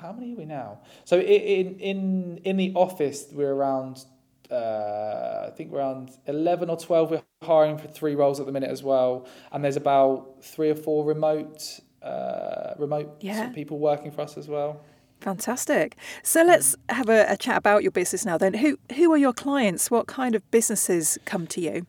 How 0.01 0.13
many 0.13 0.35
are 0.35 0.37
we 0.37 0.45
now? 0.45 0.79
So 1.05 1.19
in 1.19 1.81
in 1.81 2.39
in 2.45 2.57
the 2.57 2.73
office 2.75 3.27
we're 3.33 3.53
around. 3.53 4.05
Uh, 4.51 5.49
I 5.49 5.51
think 5.57 5.73
around 5.73 6.11
eleven 6.27 6.71
or 6.71 6.77
twelve. 6.77 7.11
We're 7.11 7.23
hiring 7.43 7.79
for 7.79 7.89
three 7.89 8.15
roles 8.15 8.41
at 8.41 8.47
the 8.47 8.53
minute 8.53 8.71
as 8.71 8.83
well, 8.83 9.27
and 9.53 9.63
there's 9.63 9.77
about 9.77 10.43
three 10.43 10.71
or 10.71 10.75
four 10.75 11.05
remote 11.05 11.81
uh, 12.03 12.75
remote 12.79 13.17
Yeah. 13.21 13.51
people 13.51 13.79
working 13.79 14.11
for 14.11 14.23
us 14.23 14.37
as 14.39 14.49
well. 14.49 14.81
Fantastic. 15.21 15.97
So 16.23 16.43
let's 16.45 16.77
have 16.89 17.09
a, 17.09 17.27
a 17.29 17.37
chat 17.37 17.57
about 17.59 17.83
your 17.83 17.91
business 17.91 18.25
now. 18.25 18.39
Then, 18.39 18.55
who 18.55 18.79
who 18.95 19.13
are 19.13 19.19
your 19.19 19.33
clients? 19.33 19.91
What 19.91 20.07
kind 20.07 20.35
of 20.35 20.49
businesses 20.51 21.19
come 21.25 21.47
to 21.49 21.61
you? 21.61 21.87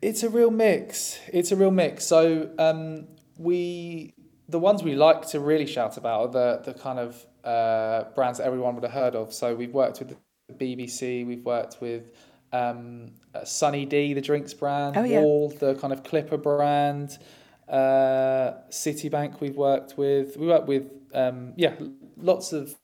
It's 0.00 0.22
a 0.22 0.28
real 0.28 0.50
mix. 0.50 1.18
It's 1.32 1.52
a 1.52 1.56
real 1.56 1.70
mix. 1.70 2.04
So 2.06 2.50
um, 2.58 3.06
we, 3.38 4.12
the 4.48 4.58
ones 4.58 4.82
we 4.82 4.94
like 4.94 5.26
to 5.28 5.40
really 5.40 5.66
shout 5.66 5.96
about 5.96 6.20
are 6.20 6.28
the 6.28 6.72
the 6.72 6.78
kind 6.78 6.98
of 6.98 7.26
uh, 7.44 8.04
brands 8.14 8.38
that 8.38 8.46
everyone 8.46 8.74
would 8.74 8.84
have 8.84 8.92
heard 8.92 9.14
of. 9.14 9.32
So 9.32 9.54
we've 9.54 9.72
worked 9.72 9.98
with 10.00 10.08
the 10.08 10.16
BBC. 10.52 11.26
We've 11.26 11.44
worked 11.44 11.80
with 11.80 12.12
um, 12.52 13.12
uh, 13.34 13.44
Sunny 13.44 13.84
D, 13.86 14.14
the 14.14 14.20
drinks 14.20 14.54
brand. 14.54 14.96
Oh, 14.96 15.04
yeah. 15.04 15.20
Wahl, 15.20 15.50
the 15.50 15.74
kind 15.76 15.92
of 15.92 16.04
Clipper 16.04 16.36
brand. 16.36 17.18
Uh, 17.68 18.52
Citibank. 18.70 19.40
We've 19.40 19.56
worked 19.56 19.96
with. 19.96 20.36
We 20.36 20.46
work 20.46 20.66
with 20.66 20.90
um, 21.14 21.54
yeah, 21.56 21.74
lots 22.16 22.52
of 22.52 22.74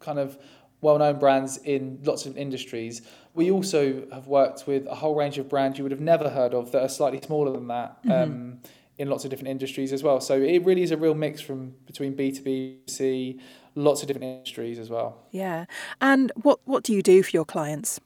kind 0.00 0.18
of 0.18 0.38
well-known 0.80 1.18
brands 1.18 1.56
in 1.58 1.98
lots 2.02 2.26
of 2.26 2.36
industries. 2.36 3.00
We 3.32 3.50
also 3.50 4.06
have 4.12 4.26
worked 4.26 4.66
with 4.66 4.86
a 4.86 4.94
whole 4.94 5.14
range 5.14 5.38
of 5.38 5.48
brands 5.48 5.78
you 5.78 5.84
would 5.84 5.92
have 5.92 6.00
never 6.00 6.28
heard 6.28 6.52
of 6.52 6.72
that 6.72 6.82
are 6.82 6.88
slightly 6.88 7.20
smaller 7.22 7.52
than 7.52 7.68
that 7.68 7.98
um, 8.10 8.58
in 8.98 9.08
lots 9.08 9.24
of 9.24 9.30
different 9.30 9.48
industries 9.48 9.92
as 9.92 10.02
well. 10.02 10.20
So 10.20 10.40
it 10.40 10.64
really 10.64 10.82
is 10.82 10.90
a 10.90 10.96
real 10.98 11.14
mix 11.14 11.40
from 11.40 11.74
between 11.86 12.14
B 12.14 12.32
two 12.32 12.42
B, 12.42 12.78
C, 12.86 13.40
lots 13.74 14.02
of 14.02 14.08
different 14.08 14.24
industries 14.24 14.78
as 14.78 14.90
well. 14.90 15.26
Yeah. 15.30 15.66
And 16.00 16.32
what 16.36 16.60
what 16.64 16.84
do 16.84 16.92
you 16.92 17.02
do 17.02 17.22
for 17.22 17.30
your 17.30 17.44
clients? 17.44 18.00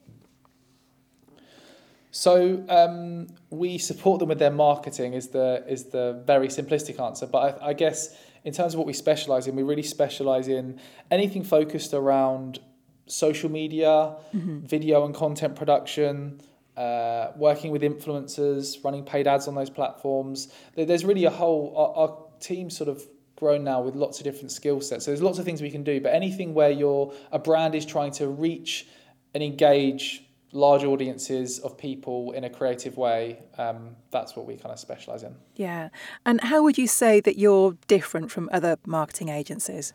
So 2.10 2.64
um, 2.68 3.28
we 3.50 3.78
support 3.78 4.18
them 4.18 4.28
with 4.28 4.38
their 4.38 4.50
marketing 4.50 5.12
is 5.12 5.28
the 5.28 5.64
is 5.68 5.84
the 5.86 6.22
very 6.26 6.48
simplistic 6.48 7.00
answer. 7.00 7.26
But 7.26 7.60
I, 7.62 7.68
I 7.68 7.72
guess 7.74 8.16
in 8.44 8.52
terms 8.52 8.74
of 8.74 8.78
what 8.78 8.86
we 8.86 8.92
specialize 8.92 9.46
in, 9.46 9.54
we 9.56 9.62
really 9.62 9.82
specialize 9.82 10.48
in 10.48 10.80
anything 11.10 11.44
focused 11.44 11.92
around 11.92 12.60
social 13.06 13.50
media, 13.50 14.16
video 14.32 15.04
and 15.04 15.14
content 15.14 15.56
production, 15.56 16.40
uh, 16.76 17.32
working 17.36 17.72
with 17.72 17.82
influencers, 17.82 18.82
running 18.84 19.04
paid 19.04 19.26
ads 19.26 19.48
on 19.48 19.54
those 19.54 19.70
platforms. 19.70 20.52
There's 20.76 21.04
really 21.04 21.24
a 21.24 21.30
whole, 21.30 21.74
our, 21.76 22.08
our 22.08 22.18
team 22.40 22.70
sort 22.70 22.88
of 22.88 23.02
grown 23.38 23.64
now 23.64 23.80
with 23.80 23.94
lots 23.94 24.18
of 24.18 24.24
different 24.24 24.50
skill 24.50 24.80
sets. 24.80 25.04
So 25.04 25.12
there's 25.12 25.22
lots 25.22 25.38
of 25.38 25.44
things 25.44 25.62
we 25.62 25.70
can 25.70 25.84
do, 25.84 26.00
but 26.00 26.12
anything 26.12 26.54
where 26.54 26.70
your 26.70 27.12
a 27.30 27.38
brand 27.38 27.74
is 27.74 27.86
trying 27.86 28.10
to 28.12 28.28
reach 28.28 28.86
and 29.34 29.42
engage 29.42 30.24
large 30.52 30.82
audiences 30.82 31.58
of 31.58 31.76
people 31.76 32.32
in 32.32 32.44
a 32.44 32.50
creative 32.50 32.96
way, 32.96 33.38
um, 33.58 33.94
that's 34.10 34.34
what 34.34 34.46
we 34.46 34.56
kind 34.56 34.72
of 34.72 34.78
specialize 34.78 35.22
in. 35.22 35.34
Yeah. 35.54 35.90
And 36.24 36.40
how 36.40 36.62
would 36.62 36.78
you 36.78 36.86
say 36.86 37.20
that 37.20 37.38
you're 37.38 37.76
different 37.86 38.30
from 38.30 38.48
other 38.52 38.78
marketing 38.86 39.28
agencies? 39.28 39.92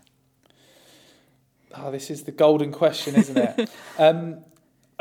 Oh, 1.75 1.91
this 1.91 2.11
is 2.11 2.23
the 2.23 2.31
golden 2.31 2.71
question, 2.71 3.15
isn't 3.15 3.37
it? 3.37 3.69
um, 3.97 4.45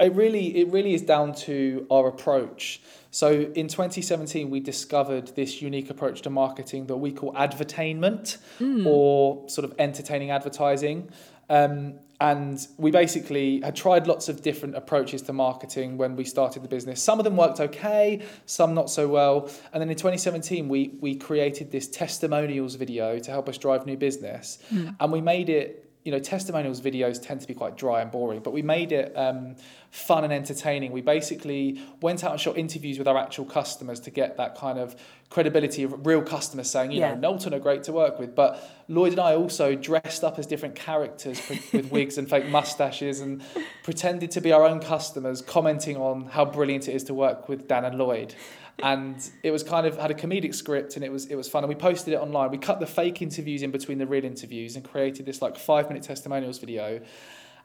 it 0.02 0.14
really, 0.14 0.58
it 0.58 0.68
really 0.68 0.94
is 0.94 1.02
down 1.02 1.34
to 1.34 1.86
our 1.90 2.08
approach. 2.08 2.82
So 3.10 3.30
in 3.30 3.68
2017, 3.68 4.48
we 4.48 4.60
discovered 4.60 5.28
this 5.36 5.60
unique 5.60 5.90
approach 5.90 6.22
to 6.22 6.30
marketing 6.30 6.86
that 6.86 6.96
we 6.96 7.12
call 7.12 7.36
advertainment 7.36 8.38
mm. 8.58 8.86
or 8.86 9.48
sort 9.50 9.66
of 9.66 9.74
entertaining 9.78 10.30
advertising. 10.30 11.10
Um, 11.50 11.98
and 12.22 12.66
we 12.78 12.90
basically 12.90 13.60
had 13.60 13.76
tried 13.76 14.06
lots 14.06 14.28
of 14.28 14.42
different 14.42 14.76
approaches 14.76 15.22
to 15.22 15.32
marketing 15.32 15.98
when 15.98 16.16
we 16.16 16.24
started 16.24 16.62
the 16.62 16.68
business. 16.68 17.02
Some 17.02 17.18
of 17.18 17.24
them 17.24 17.36
worked 17.36 17.60
okay, 17.60 18.22
some 18.46 18.74
not 18.74 18.88
so 18.88 19.08
well. 19.08 19.50
And 19.72 19.82
then 19.82 19.90
in 19.90 19.96
2017, 19.96 20.68
we, 20.68 20.94
we 21.00 21.16
created 21.16 21.72
this 21.72 21.88
testimonials 21.88 22.76
video 22.76 23.18
to 23.18 23.30
help 23.30 23.48
us 23.48 23.58
drive 23.58 23.84
new 23.86 23.96
business. 23.96 24.58
Mm. 24.72 24.96
And 25.00 25.12
we 25.12 25.20
made 25.20 25.50
it 25.50 25.91
you 26.04 26.10
know, 26.10 26.18
testimonials 26.18 26.80
videos 26.80 27.22
tend 27.22 27.40
to 27.40 27.46
be 27.46 27.54
quite 27.54 27.76
dry 27.76 28.00
and 28.00 28.10
boring, 28.10 28.40
but 28.40 28.52
we 28.52 28.60
made 28.60 28.90
it 28.90 29.12
um, 29.16 29.54
fun 29.90 30.24
and 30.24 30.32
entertaining. 30.32 30.90
We 30.90 31.00
basically 31.00 31.80
went 32.00 32.24
out 32.24 32.32
and 32.32 32.40
shot 32.40 32.58
interviews 32.58 32.98
with 32.98 33.06
our 33.06 33.16
actual 33.16 33.44
customers 33.44 34.00
to 34.00 34.10
get 34.10 34.36
that 34.36 34.56
kind 34.56 34.80
of 34.80 34.96
credibility 35.30 35.84
of 35.84 36.04
real 36.04 36.20
customers 36.20 36.68
saying, 36.68 36.90
you 36.90 37.00
yeah. 37.00 37.14
know, 37.14 37.20
Knowlton 37.20 37.54
are 37.54 37.60
great 37.60 37.84
to 37.84 37.92
work 37.92 38.18
with. 38.18 38.34
But 38.34 38.68
Lloyd 38.88 39.12
and 39.12 39.20
I 39.20 39.36
also 39.36 39.76
dressed 39.76 40.24
up 40.24 40.38
as 40.40 40.46
different 40.46 40.74
characters 40.74 41.40
with 41.72 41.92
wigs 41.92 42.18
and 42.18 42.28
fake 42.28 42.48
mustaches 42.48 43.20
and 43.20 43.42
pretended 43.84 44.32
to 44.32 44.40
be 44.40 44.52
our 44.52 44.64
own 44.64 44.80
customers, 44.80 45.40
commenting 45.40 45.96
on 45.96 46.26
how 46.26 46.44
brilliant 46.44 46.88
it 46.88 46.94
is 46.94 47.04
to 47.04 47.14
work 47.14 47.48
with 47.48 47.68
Dan 47.68 47.84
and 47.84 47.96
Lloyd 47.96 48.34
and 48.82 49.30
it 49.42 49.52
was 49.52 49.62
kind 49.62 49.86
of 49.86 49.96
had 49.96 50.10
a 50.10 50.14
comedic 50.14 50.54
script 50.54 50.96
and 50.96 51.04
it 51.04 51.12
was 51.12 51.26
it 51.26 51.36
was 51.36 51.48
fun. 51.48 51.62
And 51.62 51.68
we 51.68 51.74
posted 51.74 52.14
it 52.14 52.16
online. 52.16 52.50
We 52.50 52.58
cut 52.58 52.80
the 52.80 52.86
fake 52.86 53.22
interviews 53.22 53.62
in 53.62 53.70
between 53.70 53.98
the 53.98 54.06
real 54.06 54.24
interviews 54.24 54.76
and 54.76 54.84
created 54.84 55.24
this 55.24 55.40
like 55.40 55.56
five 55.56 55.88
minute 55.88 56.02
testimonials 56.02 56.58
video. 56.58 57.00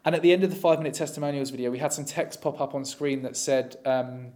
And 0.05 0.15
at 0.15 0.21
the 0.21 0.31
end 0.31 0.43
of 0.43 0.51
the 0.51 0.55
five 0.55 0.77
minute 0.77 0.93
testimonials 0.93 1.49
video 1.49 1.71
we 1.71 1.79
had 1.79 1.91
some 1.91 2.05
text 2.05 2.41
pop 2.41 2.61
up 2.61 2.75
on 2.75 2.85
screen 2.85 3.23
that 3.23 3.35
said 3.35 3.77
um, 3.85 4.33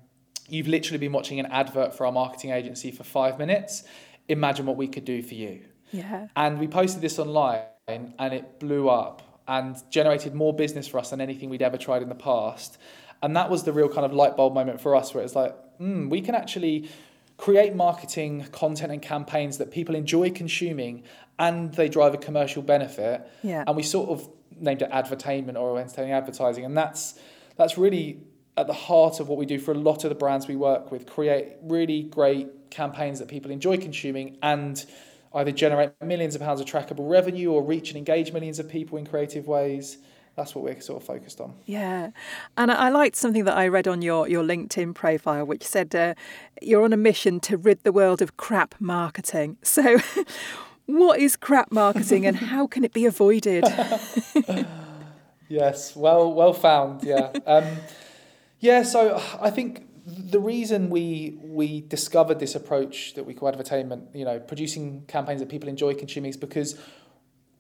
you've 0.50 0.68
literally 0.68 0.98
been 0.98 1.14
watching 1.14 1.40
an 1.40 1.46
advert 1.48 1.96
for 1.96 2.06
our 2.06 2.12
marketing 2.12 2.52
agency 2.52 2.92
for 2.92 3.04
five 3.04 3.38
minutes. 3.38 3.84
Imagine 4.28 4.66
what 4.66 4.78
we 4.78 4.88
could 4.88 5.06
do 5.06 5.22
for 5.22 5.36
you. 5.36 5.62
Yeah. 5.92 6.28
And 6.36 6.60
we 6.60 6.68
posted 6.68 7.02
this 7.02 7.20
online 7.20 7.64
and 7.88 8.34
it 8.34 8.60
blew 8.60 8.90
up 8.90 9.44
and 9.48 9.76
generated 9.90 10.34
more 10.34 10.54
business 10.54 10.88
for 10.88 10.98
us 10.98 11.10
than 11.10 11.22
anything 11.22 11.50
we'd 11.50 11.62
ever 11.62 11.78
tried 11.78 12.02
in 12.02 12.10
the 12.10 12.16
past 12.16 12.78
and 13.22 13.36
that 13.36 13.50
was 13.50 13.64
the 13.64 13.74
real 13.74 13.90
kind 13.90 14.06
of 14.06 14.14
light 14.14 14.36
bulb 14.36 14.54
moment 14.54 14.82
for 14.82 14.96
us 14.96 15.14
where 15.14 15.24
it's 15.24 15.36
like 15.36 15.56
mm, 15.80 16.10
we 16.10 16.22
can 16.22 16.36
actually 16.36 16.90
create 17.38 17.76
marketing 17.76 18.46
content 18.52 18.92
and 18.92 19.02
campaigns 19.02 19.58
that 19.58 19.72
people 19.72 19.96
enjoy 19.96 20.30
consuming 20.30 21.04
and 21.40 21.74
they 21.74 21.90
drive 21.90 22.14
a 22.14 22.18
commercial 22.18 22.62
benefit. 22.62 23.28
Yeah. 23.42 23.64
And 23.66 23.76
we 23.76 23.82
sort 23.82 24.10
of 24.10 24.30
named 24.60 24.84
it 24.84 24.90
advertainment 24.92 25.58
or 25.58 25.80
entertaining 25.80 26.12
advertising. 26.12 26.66
And 26.66 26.78
that's 26.78 27.20
that's 27.58 27.78
really 27.78 28.22
at 28.58 28.68
the 28.68 28.74
heart 28.74 29.20
of 29.20 29.28
what 29.28 29.40
we 29.40 29.46
do 29.46 29.58
for 29.58 29.72
a 29.72 29.78
lot 29.78 30.04
of 30.04 30.10
the 30.10 30.16
brands 30.16 30.48
we 30.48 30.56
work 30.56 30.92
with, 30.92 31.08
create 31.08 31.54
really 31.64 32.04
great 32.04 32.70
campaigns 32.70 33.18
that 33.20 33.28
people 33.28 33.50
enjoy 33.50 33.78
consuming 33.78 34.38
and 34.44 34.86
either 35.34 35.52
generate 35.52 35.92
millions 36.02 36.36
of 36.36 36.42
pounds 36.42 36.60
of 36.60 36.68
trackable 36.68 37.10
revenue 37.10 37.52
or 37.52 37.64
reach 37.64 37.90
and 37.90 37.98
engage 37.98 38.34
millions 38.34 38.60
of 38.60 38.70
people 38.70 38.98
in 38.98 39.06
creative 39.06 39.48
ways 39.48 39.98
that's 40.42 40.56
what 40.56 40.64
we're 40.64 40.82
sort 40.82 41.00
of 41.00 41.06
focused 41.06 41.40
on. 41.40 41.54
Yeah, 41.66 42.10
and 42.58 42.72
I 42.72 42.90
liked 42.90 43.16
something 43.16 43.44
that 43.46 43.56
I 43.56 43.68
read 43.68 43.88
on 43.88 44.02
your 44.02 44.28
your 44.28 44.44
LinkedIn 44.44 44.96
profile, 44.96 45.46
which 45.46 45.64
said 45.64 45.94
uh, 45.94 46.16
you're 46.64 46.84
on 46.84 46.94
a 46.94 46.98
mission 46.98 47.40
to 47.42 47.58
rid 47.58 47.84
the 47.84 47.92
world 47.92 48.24
of 48.24 48.38
crap 48.38 48.76
marketing. 48.80 49.58
So, 49.72 50.00
what 50.88 51.20
is 51.20 51.38
crap 51.38 51.72
marketing, 51.72 52.26
and 52.26 52.36
how 52.36 52.68
can 52.68 52.84
it 52.84 52.92
be 52.92 53.06
avoided? 53.06 53.64
yes, 55.48 55.96
well, 55.96 56.34
well 56.34 56.54
found. 56.54 57.04
Yeah, 57.04 57.32
um, 57.46 57.78
yeah. 58.60 58.84
So 58.84 59.22
I 59.40 59.50
think 59.50 59.88
the 60.06 60.40
reason 60.40 60.90
we 60.90 61.38
we 61.42 61.82
discovered 61.82 62.40
this 62.40 62.56
approach 62.56 63.14
that 63.14 63.26
we 63.26 63.34
call 63.34 63.48
advertainment, 63.48 64.10
you 64.14 64.26
know, 64.26 64.40
producing 64.40 65.06
campaigns 65.08 65.40
that 65.40 65.50
people 65.50 65.70
enjoy 65.70 65.94
consuming, 65.94 66.32
is 66.32 66.38
because 66.38 66.78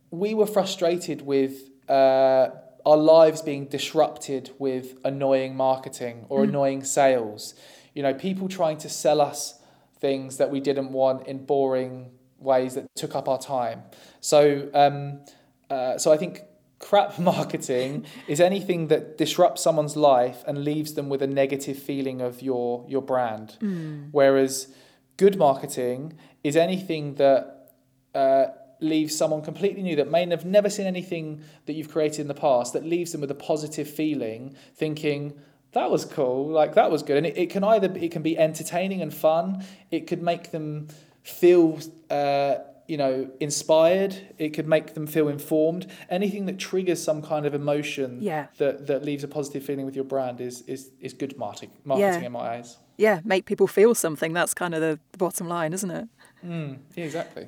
we 0.10 0.34
were 0.34 0.48
frustrated 0.48 1.22
with 1.22 1.72
uh, 1.88 2.50
our 2.86 2.98
lives 2.98 3.42
being 3.42 3.66
disrupted 3.66 4.52
with 4.60 4.98
annoying 5.04 5.56
marketing 5.56 6.26
or 6.30 6.42
mm. 6.42 6.50
annoying 6.50 6.84
sales. 6.84 7.56
You 7.94 8.04
know, 8.04 8.14
people 8.14 8.48
trying 8.48 8.78
to 8.78 8.90
sell 8.90 9.22
us 9.22 9.60
things 10.00 10.38
that 10.38 10.50
we 10.50 10.60
didn't 10.60 10.92
want 10.92 11.28
in 11.28 11.46
boring 11.46 12.12
ways 12.40 12.76
that 12.76 12.94
took 12.96 13.16
up 13.16 13.30
our 13.30 13.38
time. 13.38 13.84
So, 14.20 14.70
um, 14.74 15.22
uh, 15.70 15.98
so 15.98 16.12
I 16.12 16.18
think 16.18 16.42
crap 16.80 17.20
marketing 17.34 18.06
is 18.28 18.42
anything 18.42 18.88
that 18.88 19.18
disrupts 19.18 19.62
someone's 19.62 19.96
life 19.96 20.44
and 20.48 20.64
leaves 20.64 20.94
them 20.96 21.08
with 21.10 21.22
a 21.22 21.28
negative 21.28 21.78
feeling 21.78 22.22
of 22.22 22.42
your 22.42 22.86
your 22.88 23.02
brand. 23.02 23.58
Mm. 23.62 24.10
Whereas 24.12 24.74
good 25.18 25.38
marketing 25.38 26.14
is 26.44 26.56
anything 26.56 27.16
that 27.16 27.74
uh, 28.16 28.46
leaves 28.82 29.16
someone 29.16 29.42
completely 29.42 29.82
new 29.82 29.96
that 29.96 30.10
may 30.10 30.28
have 30.28 30.46
never 30.46 30.70
seen 30.70 30.88
anything 30.88 31.42
that 31.66 31.74
you've 31.74 31.90
created 31.90 32.20
in 32.20 32.28
the 32.28 32.34
past 32.34 32.74
that 32.74 32.84
leaves 32.84 33.12
them 33.12 33.22
with 33.22 33.32
a 33.32 33.36
positive 33.36 33.90
feeling 33.90 34.56
thinking 34.76 35.34
that 35.74 35.90
was 35.90 36.06
cool 36.06 36.48
like 36.48 36.76
that 36.76 36.92
was 36.92 37.04
good. 37.04 37.18
And 37.18 37.26
it, 37.26 37.38
it 37.38 37.50
can 37.50 37.64
either 37.64 37.92
it 37.96 38.12
can 38.12 38.22
be 38.22 38.38
entertaining 38.38 39.02
and 39.02 39.14
fun. 39.14 39.64
It 39.90 40.08
could 40.08 40.22
make 40.22 40.52
them 40.52 40.90
feel 41.24 41.80
uh, 42.10 42.56
you 42.88 42.98
know 42.98 43.30
inspired. 43.40 44.18
It 44.38 44.50
could 44.50 44.68
make 44.68 44.94
them 44.94 45.08
feel 45.08 45.28
informed. 45.30 45.88
Anything 46.10 46.46
that 46.48 46.60
triggers 46.60 47.02
some 47.02 47.22
kind 47.22 47.46
of 47.46 47.54
emotion 47.54 48.18
yeah. 48.22 48.48
that, 48.58 48.88
that 48.88 49.06
leaves 49.06 49.24
a 49.24 49.28
positive 49.28 49.64
feeling 49.64 49.86
with 49.86 49.96
your 49.96 50.06
brand 50.06 50.42
is 50.42 50.62
is, 50.64 50.92
is 51.00 51.14
good 51.14 51.38
marketing 51.38 51.72
marketing 51.86 52.22
yeah. 52.22 52.26
in 52.26 52.32
my 52.32 52.56
eyes. 52.56 52.78
Yeah 52.98 53.22
make 53.24 53.46
people 53.46 53.68
feel 53.68 53.96
something. 53.96 54.34
That's 54.34 54.54
kind 54.54 54.74
of 54.76 54.82
the, 54.82 55.00
the 55.14 55.18
bottom 55.18 55.48
line 55.48 55.74
isn't 55.74 55.92
it? 55.92 56.10
Mm, 56.46 56.80
yeah 56.96 57.06
exactly 57.06 57.48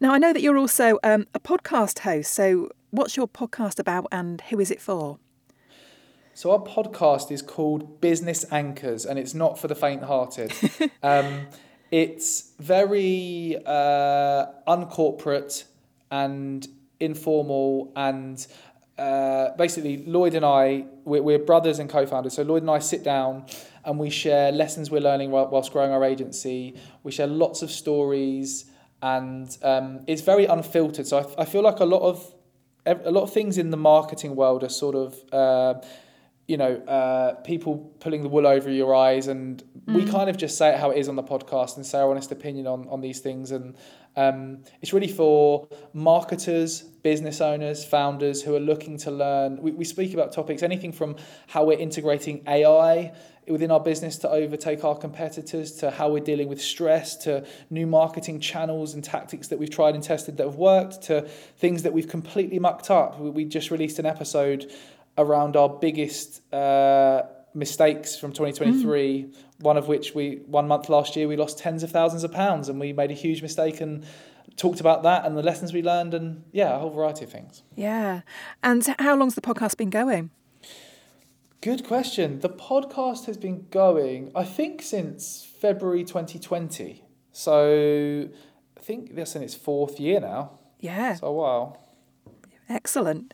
now, 0.00 0.12
I 0.12 0.18
know 0.18 0.32
that 0.32 0.42
you're 0.42 0.58
also 0.58 0.98
um, 1.02 1.26
a 1.34 1.40
podcast 1.40 2.00
host. 2.00 2.32
So, 2.32 2.70
what's 2.90 3.16
your 3.16 3.28
podcast 3.28 3.78
about 3.78 4.06
and 4.12 4.40
who 4.42 4.60
is 4.60 4.70
it 4.70 4.80
for? 4.80 5.18
So, 6.34 6.50
our 6.50 6.58
podcast 6.58 7.30
is 7.30 7.42
called 7.42 8.00
Business 8.00 8.44
Anchors, 8.50 9.06
and 9.06 9.18
it's 9.18 9.34
not 9.34 9.58
for 9.58 9.68
the 9.68 9.74
faint 9.74 10.02
hearted. 10.02 10.52
um, 11.02 11.46
it's 11.90 12.52
very 12.58 13.56
uh, 13.64 14.46
uncorporate 14.66 15.64
and 16.10 16.66
informal 17.00 17.92
and 17.96 18.46
uh, 18.98 19.50
basically 19.56 19.98
Lloyd 19.98 20.34
and 20.34 20.44
I 20.44 20.84
we're, 21.04 21.22
we're, 21.22 21.38
brothers 21.38 21.78
and 21.80 21.90
co-founders 21.90 22.34
so 22.34 22.42
Lloyd 22.42 22.62
and 22.62 22.70
I 22.70 22.78
sit 22.78 23.02
down 23.02 23.46
and 23.84 23.98
we 23.98 24.10
share 24.10 24.52
lessons 24.52 24.90
we're 24.90 25.00
learning 25.00 25.30
whilst 25.32 25.72
growing 25.72 25.90
our 25.90 26.04
agency 26.04 26.76
we 27.02 27.10
share 27.10 27.26
lots 27.26 27.62
of 27.62 27.70
stories 27.70 28.66
and 29.04 29.58
um, 29.62 30.00
it's 30.06 30.22
very 30.22 30.46
unfiltered. 30.46 31.06
So 31.06 31.18
I, 31.18 31.42
I 31.42 31.44
feel 31.44 31.62
like 31.62 31.80
a 31.80 31.84
lot 31.84 32.00
of 32.00 32.34
a 32.86 33.10
lot 33.10 33.22
of 33.22 33.32
things 33.32 33.56
in 33.56 33.70
the 33.70 33.76
marketing 33.76 34.34
world 34.34 34.62
are 34.62 34.68
sort 34.68 34.94
of 34.94 35.14
uh, 35.32 35.80
you 36.46 36.56
know 36.56 36.76
uh, 36.76 37.34
people 37.42 37.76
pulling 38.00 38.22
the 38.22 38.28
wool 38.28 38.46
over 38.46 38.70
your 38.70 38.94
eyes, 38.94 39.28
and 39.28 39.62
mm. 39.86 39.94
we 39.94 40.04
kind 40.04 40.28
of 40.28 40.36
just 40.36 40.58
say 40.58 40.74
it 40.74 40.78
how 40.78 40.90
it 40.90 40.98
is 40.98 41.08
on 41.08 41.16
the 41.16 41.22
podcast 41.22 41.76
and 41.76 41.86
say 41.86 41.98
our 41.98 42.10
honest 42.10 42.32
opinion 42.32 42.66
on 42.66 42.86
on 42.88 43.00
these 43.00 43.20
things. 43.20 43.50
And 43.50 43.76
um, 44.16 44.62
it's 44.80 44.92
really 44.92 45.08
for 45.08 45.68
marketers, 45.92 46.82
business 46.82 47.40
owners, 47.40 47.84
founders 47.84 48.42
who 48.42 48.54
are 48.54 48.60
looking 48.60 48.96
to 48.98 49.10
learn. 49.10 49.60
We, 49.60 49.72
we 49.72 49.84
speak 49.84 50.14
about 50.14 50.32
topics 50.32 50.62
anything 50.62 50.92
from 50.92 51.16
how 51.48 51.64
we're 51.64 51.78
integrating 51.78 52.42
AI 52.46 53.12
within 53.48 53.70
our 53.70 53.80
business 53.80 54.16
to 54.18 54.30
overtake 54.30 54.84
our 54.84 54.96
competitors, 54.96 55.72
to 55.72 55.90
how 55.90 56.10
we're 56.10 56.22
dealing 56.22 56.48
with 56.48 56.60
stress, 56.60 57.16
to 57.16 57.44
new 57.70 57.86
marketing 57.86 58.40
channels 58.40 58.94
and 58.94 59.04
tactics 59.04 59.48
that 59.48 59.58
we've 59.58 59.70
tried 59.70 59.94
and 59.94 60.02
tested 60.02 60.36
that 60.36 60.46
have 60.46 60.56
worked, 60.56 61.02
to 61.02 61.22
things 61.58 61.82
that 61.82 61.92
we've 61.92 62.08
completely 62.08 62.58
mucked 62.58 62.90
up. 62.90 63.18
We 63.18 63.44
just 63.44 63.70
released 63.70 63.98
an 63.98 64.06
episode 64.06 64.72
around 65.16 65.56
our 65.56 65.68
biggest 65.68 66.40
uh, 66.52 67.22
mistakes 67.54 68.16
from 68.16 68.32
2023. 68.32 69.24
Mm. 69.24 69.34
One 69.60 69.76
of 69.76 69.88
which 69.88 70.14
we 70.14 70.42
one 70.46 70.68
month 70.68 70.88
last 70.88 71.16
year 71.16 71.28
we 71.28 71.36
lost 71.36 71.58
tens 71.58 71.82
of 71.82 71.90
thousands 71.90 72.24
of 72.24 72.32
pounds 72.32 72.68
and 72.68 72.80
we 72.80 72.92
made 72.92 73.10
a 73.10 73.14
huge 73.14 73.40
mistake 73.42 73.80
and 73.80 74.04
talked 74.56 74.80
about 74.80 75.02
that 75.02 75.24
and 75.24 75.36
the 75.36 75.42
lessons 75.42 75.72
we 75.72 75.82
learned 75.82 76.14
and 76.14 76.44
yeah 76.52 76.74
a 76.74 76.78
whole 76.78 76.90
variety 76.90 77.24
of 77.24 77.30
things. 77.30 77.62
Yeah, 77.76 78.22
and 78.62 78.84
how 78.98 79.16
long's 79.16 79.34
the 79.34 79.40
podcast 79.40 79.76
been 79.76 79.90
going? 79.90 80.30
Good 81.60 81.86
question. 81.86 82.40
The 82.40 82.50
podcast 82.50 83.24
has 83.24 83.38
been 83.38 83.68
going, 83.70 84.30
I 84.34 84.44
think, 84.44 84.82
since 84.82 85.46
February 85.60 86.04
2020. 86.04 87.02
So 87.32 88.28
I 88.76 88.80
think 88.80 89.14
that's 89.14 89.34
in 89.34 89.42
its 89.42 89.54
fourth 89.54 89.98
year 89.98 90.20
now. 90.20 90.58
Yeah. 90.80 91.14
So 91.14 91.32
wow. 91.32 91.78
Excellent. 92.68 93.32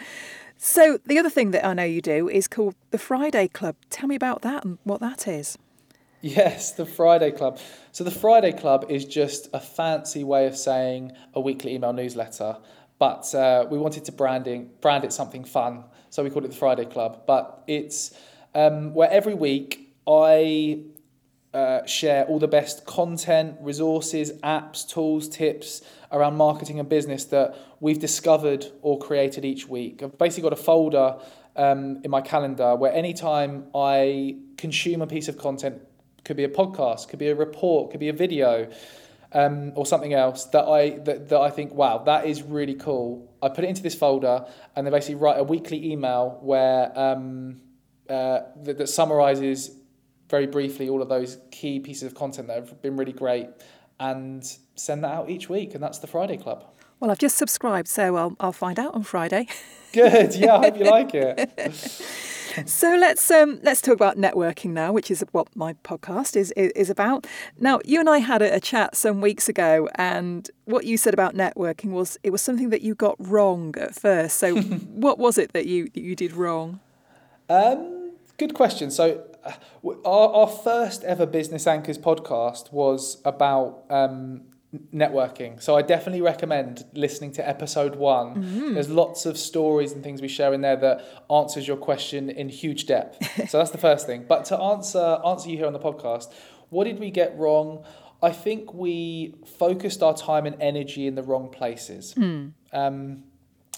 So 0.63 0.99
the 1.07 1.19
other 1.19 1.31
thing 1.31 1.53
that 1.53 1.65
I 1.65 1.73
know 1.73 1.85
you 1.85 2.03
do 2.03 2.29
is 2.29 2.47
called 2.47 2.75
the 2.91 2.99
Friday 2.99 3.49
Club. 3.49 3.77
Tell 3.89 4.07
me 4.07 4.15
about 4.15 4.43
that 4.43 4.63
and 4.63 4.77
what 4.85 5.01
that 5.01 5.27
is. 5.27 5.57
Yes, 6.21 6.73
the 6.73 6.85
Friday 6.85 7.31
Club. 7.31 7.59
So 7.93 8.05
the 8.05 8.11
Friday 8.11 8.53
Club 8.53 8.85
is 8.91 9.07
just 9.07 9.49
a 9.55 9.59
fancy 9.59 10.23
way 10.23 10.47
of 10.47 10.55
saying 10.55 11.13
a 11.33 11.41
weekly 11.41 11.75
email 11.75 11.95
newsletter, 11.95 12.59
but 12.99 13.35
uh, 13.35 13.69
we 13.71 13.79
wanted 13.79 14.05
to 14.05 14.13
branding 14.13 14.69
brand 14.83 15.03
it 15.05 15.15
something 15.15 15.45
fun, 15.45 15.85
so 16.11 16.23
we 16.23 16.29
called 16.29 16.45
it 16.45 16.51
the 16.51 16.59
Friday 16.59 16.85
Club. 16.85 17.23
But 17.27 17.65
it's 17.67 18.15
um, 18.55 18.93
where 18.93 19.11
every 19.11 19.35
week 19.35 19.95
I 20.07 20.83
uh, 21.53 21.85
share 21.85 22.25
all 22.27 22.39
the 22.39 22.49
best 22.49 22.87
content, 22.87 23.57
resources, 23.61 24.33
apps, 24.45 24.89
tools, 24.89 25.29
tips 25.29 25.83
around 26.13 26.37
marketing 26.37 26.79
and 26.79 26.89
business 26.89 27.25
that 27.27 27.57
we've 27.81 27.99
discovered 27.99 28.67
or 28.83 28.99
created 28.99 29.45
each 29.45 29.69
week. 29.69 30.03
I've 30.03 30.17
basically 30.17 30.49
got 30.49 30.53
a 30.53 30.63
folder 30.63 31.19
um, 31.57 32.01
in 32.05 32.11
my 32.11 32.21
calendar 32.21 32.77
where 32.77 32.93
anytime 32.93 33.67
I 33.75 34.37
consume 34.57 35.03
a 35.03 35.07
piece 35.07 35.29
of 35.29 35.39
content, 35.39 35.81
could 36.25 36.37
be 36.37 36.45
a 36.45 36.49
podcast, 36.49 37.09
could 37.09 37.19
be 37.19 37.29
a 37.29 37.35
report, 37.35 37.91
could 37.91 38.01
be 38.01 38.11
a 38.11 38.13
video, 38.13 38.71
um, 39.33 39.73
or 39.75 39.87
something 39.87 40.13
else 40.13 40.45
that 40.47 40.65
I 40.65 40.99
that, 41.05 41.29
that 41.29 41.41
I 41.41 41.51
think, 41.51 41.73
wow, 41.75 41.99
that 41.99 42.27
is 42.27 42.43
really 42.43 42.75
cool. 42.75 43.33
I 43.43 43.49
put 43.49 43.65
it 43.65 43.69
into 43.69 43.83
this 43.83 43.95
folder 43.95 44.47
and 44.77 44.87
then 44.87 44.93
basically 44.93 45.17
write 45.17 45.39
a 45.39 45.45
weekly 45.45 45.93
email 45.93 46.39
where 46.43 46.97
um, 46.99 47.61
uh, 48.09 48.41
that, 48.65 48.79
that 48.79 48.89
summarizes 48.89 49.71
very 50.31 50.47
briefly 50.47 50.89
all 50.89 51.03
of 51.03 51.09
those 51.09 51.39
key 51.51 51.81
pieces 51.81 52.05
of 52.05 52.15
content 52.15 52.49
that 52.49 52.57
have 52.57 52.81
been 52.83 52.97
really 52.97 53.13
great 53.13 53.49
and 53.99 54.57
send 54.77 55.05
that 55.05 55.13
out 55.13 55.29
each 55.29 55.49
week. 55.49 55.75
And 55.75 55.83
that's 55.83 55.99
the 55.99 56.07
Friday 56.07 56.37
Club. 56.37 56.65
Well, 57.01 57.11
I've 57.11 57.19
just 57.19 57.37
subscribed, 57.37 57.89
so 57.89 58.17
I'll, 58.17 58.37
I'll 58.41 58.53
find 58.53 58.79
out 58.79 58.95
on 58.95 59.03
Friday. 59.03 59.47
Good. 59.93 60.35
Yeah, 60.35 60.57
I 60.57 60.67
hope 60.67 60.79
you 60.79 60.85
like 60.85 61.15
it. 61.15 61.51
so 62.67 62.97
let's 62.97 63.31
um, 63.31 63.59
let's 63.63 63.81
talk 63.81 63.95
about 63.95 64.17
networking 64.17 64.71
now, 64.71 64.93
which 64.93 65.11
is 65.11 65.25
what 65.33 65.49
my 65.57 65.73
podcast 65.83 66.37
is 66.37 66.53
is, 66.53 66.91
about. 66.91 67.27
Now, 67.59 67.81
you 67.85 68.01
and 68.01 68.09
I 68.09 68.19
had 68.19 68.43
a, 68.43 68.55
a, 68.55 68.61
chat 68.61 68.95
some 68.95 69.21
weeks 69.21 69.49
ago, 69.49 69.89
and 69.97 70.49
what 70.67 70.85
you 70.85 70.97
said 70.97 71.15
about 71.15 71.35
networking 71.35 71.91
was 71.91 72.19
it 72.23 72.31
was 72.31 72.43
something 72.43 72.71
that 72.71 72.83
you 72.83 72.95
got 72.95 73.17
wrong 73.19 73.75
at 73.79 73.95
first. 73.95 74.37
So, 74.37 74.57
what 74.61 75.19
was 75.19 75.39
it 75.39 75.53
that 75.55 75.67
you 75.67 75.87
that 75.95 76.03
you 76.03 76.15
did 76.15 76.33
wrong? 76.33 76.81
Um, 77.49 78.13
good 78.37 78.55
question. 78.55 78.91
So, 78.91 79.25
our, 79.85 80.29
our 80.29 80.47
first 80.47 81.05
ever 81.05 81.27
Business 81.27 81.67
Anchors 81.67 81.99
podcast 81.99 82.73
was 82.73 83.21
about 83.25 83.85
um, 83.91 84.43
networking. 84.95 85.61
So 85.61 85.77
I 85.77 85.83
definitely 85.83 86.23
recommend 86.23 86.85
listening 86.95 87.33
to 87.33 87.49
episode 87.49 87.97
one. 87.97 88.37
Mm-hmm. 88.37 88.75
There's 88.75 88.89
lots 88.89 89.27
of 89.27 89.37
stories 89.37 89.93
and 89.93 90.03
things 90.03 90.23
we 90.23 90.29
share 90.29 90.53
in 90.55 90.61
there 90.61 90.77
that 90.77 91.25
answers 91.31 91.67
your 91.67 91.77
question 91.77 92.31
in 92.31 92.49
huge 92.49 92.87
depth. 92.87 93.51
so 93.51 93.59
that's 93.59 93.71
the 93.71 93.79
first 93.79 94.07
thing. 94.07 94.27
But 94.29 94.45
to 94.47 94.59
answer 94.59 95.19
answer 95.27 95.51
you 95.51 95.57
here 95.57 95.67
on 95.67 95.73
the 95.73 95.81
podcast, 95.81 96.33
what 96.69 96.85
did 96.85 97.01
we 97.01 97.11
get 97.11 97.37
wrong? 97.37 97.85
I 98.23 98.31
think 98.31 98.75
we 98.75 99.35
focused 99.59 100.03
our 100.03 100.17
time 100.17 100.47
and 100.47 100.57
energy 100.61 101.07
in 101.07 101.15
the 101.15 101.23
wrong 101.23 101.49
places. 101.49 102.15
Mm. 102.15 102.53
Um, 102.73 103.25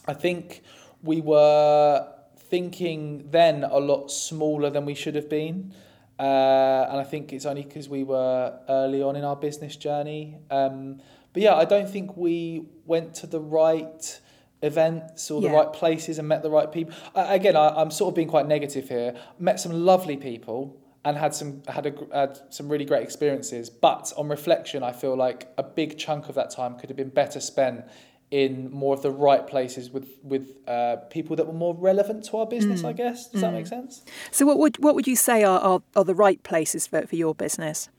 I 0.06 0.14
think 0.14 0.62
we 1.02 1.20
were 1.20 2.06
thinking 2.52 3.30
then 3.30 3.64
a 3.64 3.78
lot 3.78 4.10
smaller 4.10 4.68
than 4.68 4.84
we 4.84 4.94
should 4.94 5.14
have 5.14 5.30
been. 5.30 5.72
Uh, 6.18 6.86
and 6.90 7.00
I 7.00 7.04
think 7.04 7.32
it's 7.32 7.46
only 7.46 7.62
because 7.62 7.88
we 7.88 8.04
were 8.04 8.58
early 8.68 9.02
on 9.02 9.16
in 9.16 9.24
our 9.24 9.36
business 9.36 9.74
journey. 9.74 10.36
Um, 10.50 11.00
but 11.32 11.42
yeah, 11.42 11.54
I 11.54 11.64
don't 11.64 11.88
think 11.88 12.14
we 12.14 12.66
went 12.84 13.14
to 13.14 13.26
the 13.26 13.40
right 13.40 14.20
events 14.60 15.30
or 15.30 15.40
the 15.40 15.48
right 15.48 15.72
places 15.72 16.18
and 16.18 16.28
met 16.28 16.42
the 16.42 16.50
right 16.50 16.70
people. 16.70 16.94
Uh, 17.14 17.24
again, 17.30 17.56
I, 17.56 17.68
I'm 17.70 17.90
sort 17.90 18.10
of 18.10 18.16
being 18.16 18.28
quite 18.28 18.46
negative 18.46 18.86
here. 18.86 19.16
Met 19.38 19.58
some 19.58 19.72
lovely 19.72 20.18
people 20.18 20.78
and 21.06 21.16
had 21.16 21.34
some 21.34 21.62
had 21.68 21.86
a 21.86 21.92
had 22.12 22.38
some 22.50 22.68
really 22.68 22.84
great 22.84 23.02
experiences. 23.02 23.70
But 23.70 24.12
on 24.18 24.28
reflection, 24.28 24.82
I 24.82 24.92
feel 24.92 25.16
like 25.16 25.48
a 25.56 25.62
big 25.62 25.96
chunk 25.96 26.28
of 26.28 26.34
that 26.34 26.50
time 26.50 26.78
could 26.78 26.90
have 26.90 26.98
been 26.98 27.14
better 27.22 27.40
spent 27.40 27.86
in 28.32 28.70
more 28.70 28.94
of 28.94 29.02
the 29.02 29.10
right 29.10 29.46
places 29.46 29.90
with 29.90 30.08
with 30.22 30.56
uh, 30.66 30.96
people 31.10 31.36
that 31.36 31.46
were 31.46 31.52
more 31.52 31.76
relevant 31.76 32.24
to 32.24 32.38
our 32.38 32.46
business. 32.46 32.82
Mm. 32.82 32.88
I 32.88 32.92
guess 32.94 33.28
does 33.28 33.38
mm. 33.38 33.42
that 33.42 33.52
make 33.52 33.66
sense? 33.66 34.02
So, 34.30 34.46
what 34.46 34.58
would 34.58 34.78
what 34.78 34.94
would 34.94 35.06
you 35.06 35.16
say 35.16 35.44
are 35.44 35.60
are, 35.60 35.82
are 35.94 36.04
the 36.04 36.14
right 36.14 36.42
places 36.42 36.86
for, 36.86 37.06
for 37.06 37.14
your 37.14 37.34
business? 37.34 37.90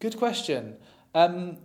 Good 0.00 0.16
question. 0.16 0.76
Um, 1.14 1.58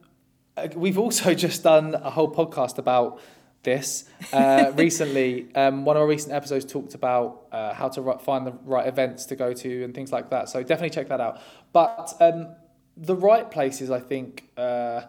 uh, 0.56 0.68
we've 0.76 1.00
also 1.00 1.34
just 1.46 1.64
done 1.64 1.96
a 1.96 2.12
whole 2.12 2.32
podcast 2.32 2.78
about 2.78 3.20
this 3.64 4.06
uh, 4.32 4.72
recently. 4.76 5.48
Um, 5.56 5.84
one 5.84 5.98
of 5.98 6.02
our 6.04 6.08
recent 6.08 6.32
episodes 6.32 6.64
talked 6.64 6.94
about 6.94 7.48
uh, 7.52 7.74
how 7.74 7.90
to 7.90 8.20
find 8.20 8.46
the 8.46 8.54
right 8.66 8.88
events 8.88 9.26
to 9.26 9.36
go 9.36 9.52
to 9.52 9.84
and 9.84 9.96
things 9.96 10.12
like 10.12 10.30
that. 10.30 10.48
So 10.50 10.62
definitely 10.62 10.92
check 10.92 11.08
that 11.08 11.20
out. 11.20 11.42
But 11.74 12.14
um, 12.20 12.50
the 12.96 13.16
right 13.16 13.50
places, 13.50 13.90
I 13.90 14.00
think 14.00 14.48
uh, 14.58 15.02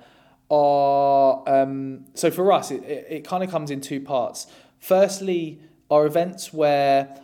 are 0.51 1.43
um, 1.47 2.05
so 2.15 2.31
for 2.31 2.53
us 2.53 2.71
it, 2.71 2.83
it, 2.85 3.07
it 3.11 3.25
kind 3.25 3.43
of 3.43 3.51
comes 3.51 3.71
in 3.71 3.81
two 3.81 4.01
parts 4.01 4.47
firstly 4.79 5.61
are 5.91 6.07
events 6.07 6.53
where 6.53 7.21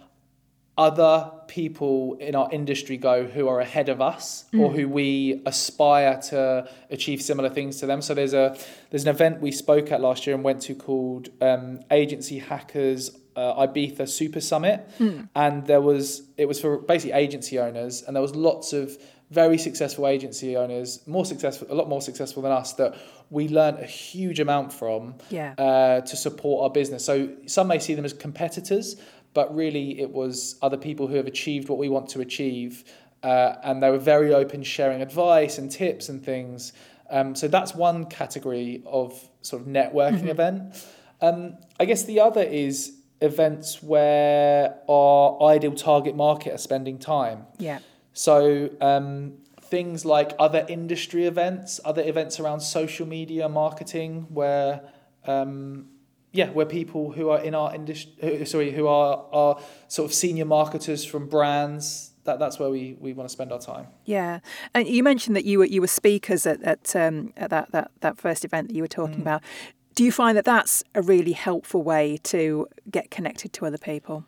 other 0.79 1.31
people 1.49 2.15
in 2.15 2.35
our 2.35 2.49
industry 2.51 2.97
go 2.97 3.25
who 3.25 3.47
are 3.47 3.61
ahead 3.61 3.89
of 3.89 4.01
us 4.01 4.47
mm. 4.53 4.61
or 4.61 4.73
who 4.73 4.89
we 4.89 5.43
aspire 5.45 6.19
to 6.21 6.69
achieve 6.91 7.21
similar 7.21 7.51
things 7.51 7.79
to 7.79 7.87
them 7.87 8.01
so 8.01 8.15
there's 8.15 8.33
a 8.33 8.57
there's 8.91 9.03
an 9.03 9.11
event 9.11 9.41
we 9.41 9.53
spoke 9.53 9.93
at 9.93 10.01
last 10.01 10.27
year 10.27 10.35
and 10.35 10.43
went 10.43 10.63
to 10.63 10.75
called 10.75 11.29
um, 11.41 11.81
agency 11.91 12.39
hackers 12.39 13.11
uh, 13.37 13.67
Ibiza 13.67 14.09
Super 14.09 14.41
Summit, 14.41 14.87
mm. 14.99 15.29
and 15.35 15.67
there 15.67 15.81
was 15.81 16.23
it 16.37 16.47
was 16.47 16.61
for 16.61 16.79
basically 16.79 17.13
agency 17.13 17.59
owners, 17.59 18.03
and 18.03 18.15
there 18.15 18.23
was 18.23 18.35
lots 18.37 18.73
of 18.73 18.99
very 19.33 19.59
successful 19.59 20.07
agency 20.07 20.57
owners, 20.57 21.01
more 21.07 21.25
successful, 21.25 21.67
a 21.71 21.75
lot 21.75 21.89
more 21.89 22.03
successful 22.03 22.43
than 22.43 22.53
us, 22.53 22.75
that 22.75 22.95
we 23.31 23.49
learned 23.49 23.79
a 23.79 23.87
huge 23.87 24.41
amount 24.41 24.73
from 24.73 25.15
yeah. 25.31 25.55
uh, 25.59 26.01
to 26.03 26.17
support 26.17 26.65
our 26.65 26.71
business. 26.71 27.05
So 27.05 27.31
some 27.47 27.67
may 27.67 27.79
see 27.79 27.95
them 27.95 28.05
as 28.05 28.13
competitors, 28.13 28.97
but 29.33 29.55
really 29.55 30.01
it 30.01 30.11
was 30.11 30.59
other 30.61 30.77
people 30.77 31.07
who 31.07 31.17
have 31.17 31.27
achieved 31.27 31.69
what 31.71 31.79
we 31.79 31.89
want 31.89 32.11
to 32.11 32.21
achieve. 32.21 32.85
Uh, 33.23 33.55
and 33.65 33.83
they 33.83 33.91
were 33.91 33.99
very 33.99 34.35
open, 34.35 34.63
sharing 34.63 35.01
advice 35.01 35.57
and 35.57 35.71
tips 35.71 36.09
and 36.09 36.23
things. 36.23 36.73
Um, 37.09 37.35
so 37.35 37.49
that's 37.49 37.75
one 37.75 38.07
category 38.07 38.83
of 38.85 39.29
sort 39.43 39.63
of 39.63 39.69
networking 39.69 40.21
mm-hmm. 40.21 40.29
event. 40.29 40.87
Um, 41.21 41.57
I 41.81 41.85
guess 41.87 42.05
the 42.05 42.21
other 42.21 42.43
is 42.43 42.99
events 43.23 43.83
where 43.83 44.75
our 44.89 45.43
ideal 45.45 45.75
target 45.75 46.17
market 46.17 46.53
are 46.53 46.59
spending 46.59 46.99
time. 46.99 47.47
Yeah. 47.59 47.79
So 48.13 48.71
um, 48.81 49.35
things 49.61 50.05
like 50.05 50.33
other 50.39 50.67
industry 50.69 51.27
events, 51.27 51.81
other 51.85 52.03
events 52.03 52.39
around 52.39 52.61
social 52.61 53.07
media 53.07 53.49
marketing, 53.49 54.27
where 54.29 54.83
um, 55.27 55.89
yeah, 56.33 56.51
where 56.51 56.67
people 56.67 57.13
who 57.13 57.29
are 57.29 57.41
in 57.41 57.55
our 57.55 57.75
industry, 57.75 58.45
sorry, 58.47 58.73
who 58.73 58.87
are 58.87 59.27
are 59.33 59.61
sort 59.89 60.11
of 60.11 60.15
senior 60.15 60.45
marketers 60.45 61.05
from 61.05 61.29
brands. 61.29 62.11
That, 62.25 62.39
that's 62.39 62.57
where 62.59 62.71
we, 62.71 62.97
we 63.01 63.15
want 63.15 63.29
to 63.29 63.33
spend 63.33 63.51
our 63.51 63.59
time. 63.59 63.89
Yeah, 64.05 64.41
and 64.75 64.87
you 64.87 65.03
mentioned 65.03 65.35
that 65.37 65.45
you 65.45 65.59
were 65.59 65.65
you 65.65 65.81
were 65.81 65.89
speakers 65.89 66.47
at 66.47 66.63
at, 66.63 66.95
um, 66.97 67.33
at 67.37 67.51
that, 67.51 67.73
that 67.73 67.91
that 68.01 68.19
first 68.19 68.45
event 68.45 68.69
that 68.69 68.75
you 68.75 68.83
were 68.83 68.89
talking 68.89 69.19
mm. 69.19 69.23
about. 69.23 69.43
Do 69.95 70.05
you 70.05 70.13
find 70.13 70.37
that 70.39 70.47
that's 70.47 70.83
a 70.95 71.03
really 71.03 71.33
helpful 71.33 71.83
way 71.83 72.19
to 72.25 72.67
get 72.91 73.11
connected 73.11 73.53
to 73.55 73.67
other 73.67 73.77
people? 73.77 74.25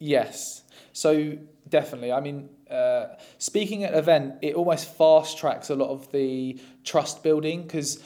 Yes. 0.00 0.64
So 0.92 1.38
definitely. 1.68 2.10
I 2.10 2.20
mean, 2.20 2.48
uh, 2.74 3.16
speaking 3.38 3.84
at 3.84 3.92
an 3.92 3.98
event, 3.98 4.34
it 4.42 4.54
almost 4.54 4.92
fast 4.96 5.38
tracks 5.38 5.70
a 5.70 5.74
lot 5.74 5.90
of 5.90 6.10
the 6.12 6.60
trust 6.84 7.22
building 7.22 7.62
because 7.62 8.02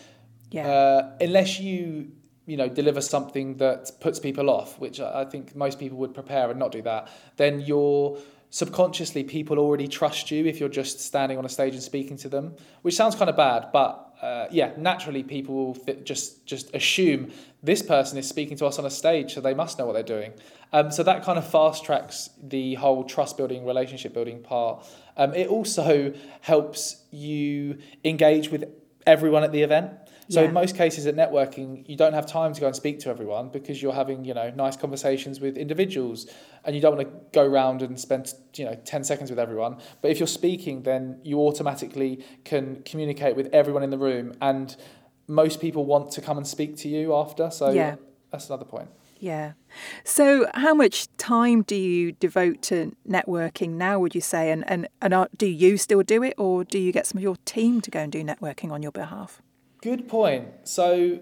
yeah. 0.50 0.68
uh, 0.68 1.16
unless 1.20 1.58
you 1.58 2.12
you 2.46 2.56
know 2.56 2.68
deliver 2.68 3.00
something 3.00 3.56
that 3.56 3.90
puts 4.00 4.18
people 4.18 4.48
off, 4.50 4.78
which 4.78 5.00
I 5.00 5.24
think 5.24 5.56
most 5.56 5.78
people 5.78 5.98
would 5.98 6.14
prepare 6.14 6.50
and 6.50 6.58
not 6.58 6.72
do 6.72 6.82
that, 6.82 7.08
then 7.36 7.60
you're 7.60 8.18
subconsciously 8.50 9.24
people 9.24 9.58
already 9.58 9.86
trust 9.86 10.30
you 10.30 10.46
if 10.46 10.58
you're 10.58 10.68
just 10.68 11.00
standing 11.00 11.36
on 11.36 11.44
a 11.44 11.48
stage 11.48 11.74
and 11.74 11.82
speaking 11.82 12.16
to 12.16 12.28
them, 12.28 12.54
which 12.82 12.94
sounds 12.94 13.14
kind 13.14 13.28
of 13.28 13.36
bad, 13.36 13.68
but 13.72 14.07
uh, 14.22 14.46
yeah, 14.50 14.72
naturally 14.76 15.22
people 15.22 15.54
will 15.54 15.74
th- 15.74 16.04
just 16.04 16.44
just 16.44 16.74
assume 16.74 17.30
this 17.62 17.82
person 17.82 18.18
is 18.18 18.28
speaking 18.28 18.56
to 18.56 18.66
us 18.66 18.78
on 18.78 18.84
a 18.84 18.90
stage, 18.90 19.34
so 19.34 19.40
they 19.40 19.54
must 19.54 19.78
know 19.78 19.86
what 19.86 19.92
they're 19.92 20.02
doing. 20.02 20.32
Um, 20.72 20.90
so 20.90 21.02
that 21.02 21.22
kind 21.22 21.38
of 21.38 21.48
fast 21.48 21.84
tracks 21.84 22.30
the 22.42 22.74
whole 22.74 23.04
trust 23.04 23.36
building, 23.36 23.64
relationship 23.64 24.12
building 24.12 24.42
part. 24.42 24.84
Um, 25.16 25.34
it 25.34 25.48
also 25.48 26.12
helps 26.40 27.04
you 27.10 27.78
engage 28.04 28.50
with 28.50 28.64
everyone 29.06 29.44
at 29.44 29.52
the 29.52 29.62
event. 29.62 29.92
So 30.30 30.42
Yeah. 30.42 30.48
in 30.48 30.54
most 30.54 30.76
cases 30.76 31.06
at 31.06 31.16
networking, 31.16 31.88
you 31.88 31.96
don't 31.96 32.12
have 32.12 32.26
time 32.26 32.52
to 32.52 32.60
go 32.60 32.66
and 32.66 32.76
speak 32.76 32.98
to 33.00 33.08
everyone 33.08 33.48
because 33.48 33.82
you're 33.82 33.94
having 33.94 34.24
you 34.24 34.34
know 34.34 34.50
nice 34.50 34.76
conversations 34.76 35.40
with 35.40 35.56
individuals, 35.56 36.26
and 36.64 36.74
you 36.76 36.82
don't 36.82 36.96
want 36.96 37.08
to 37.08 37.14
go 37.32 37.44
around 37.46 37.80
and 37.82 37.98
spend 37.98 38.32
you 38.56 38.64
know 38.66 38.74
ten 38.84 39.04
seconds 39.04 39.30
with 39.30 39.38
everyone. 39.38 39.76
But 40.02 40.10
if 40.10 40.18
you're 40.20 40.26
speaking, 40.26 40.82
then 40.82 41.20
you 41.24 41.38
automatically 41.40 42.24
can 42.44 42.82
communicate 42.84 43.36
with 43.36 43.48
everyone 43.54 43.82
in 43.82 43.90
the 43.90 43.98
room, 43.98 44.34
and 44.42 44.76
most 45.26 45.60
people 45.60 45.84
want 45.84 46.10
to 46.12 46.20
come 46.20 46.36
and 46.36 46.46
speak 46.46 46.76
to 46.78 46.88
you 46.88 47.14
after. 47.14 47.50
So 47.50 47.70
Yeah. 47.70 47.96
that's 48.30 48.48
another 48.48 48.64
point. 48.64 48.88
Yeah. 49.20 49.52
So, 50.04 50.46
how 50.54 50.74
much 50.74 51.08
time 51.16 51.62
do 51.62 51.74
you 51.74 52.12
devote 52.12 52.62
to 52.62 52.94
networking 53.08 53.70
now, 53.70 53.98
would 53.98 54.14
you 54.14 54.20
say? 54.20 54.52
And, 54.52 54.62
and, 54.70 54.86
and 55.02 55.12
are, 55.12 55.28
do 55.36 55.46
you 55.46 55.76
still 55.76 56.02
do 56.02 56.22
it, 56.22 56.34
or 56.38 56.62
do 56.64 56.78
you 56.78 56.92
get 56.92 57.04
some 57.06 57.18
of 57.18 57.22
your 57.22 57.36
team 57.44 57.80
to 57.80 57.90
go 57.90 57.98
and 58.00 58.12
do 58.12 58.22
networking 58.22 58.70
on 58.70 58.80
your 58.82 58.92
behalf? 58.92 59.42
Good 59.80 60.08
point. 60.08 60.48
So 60.64 61.20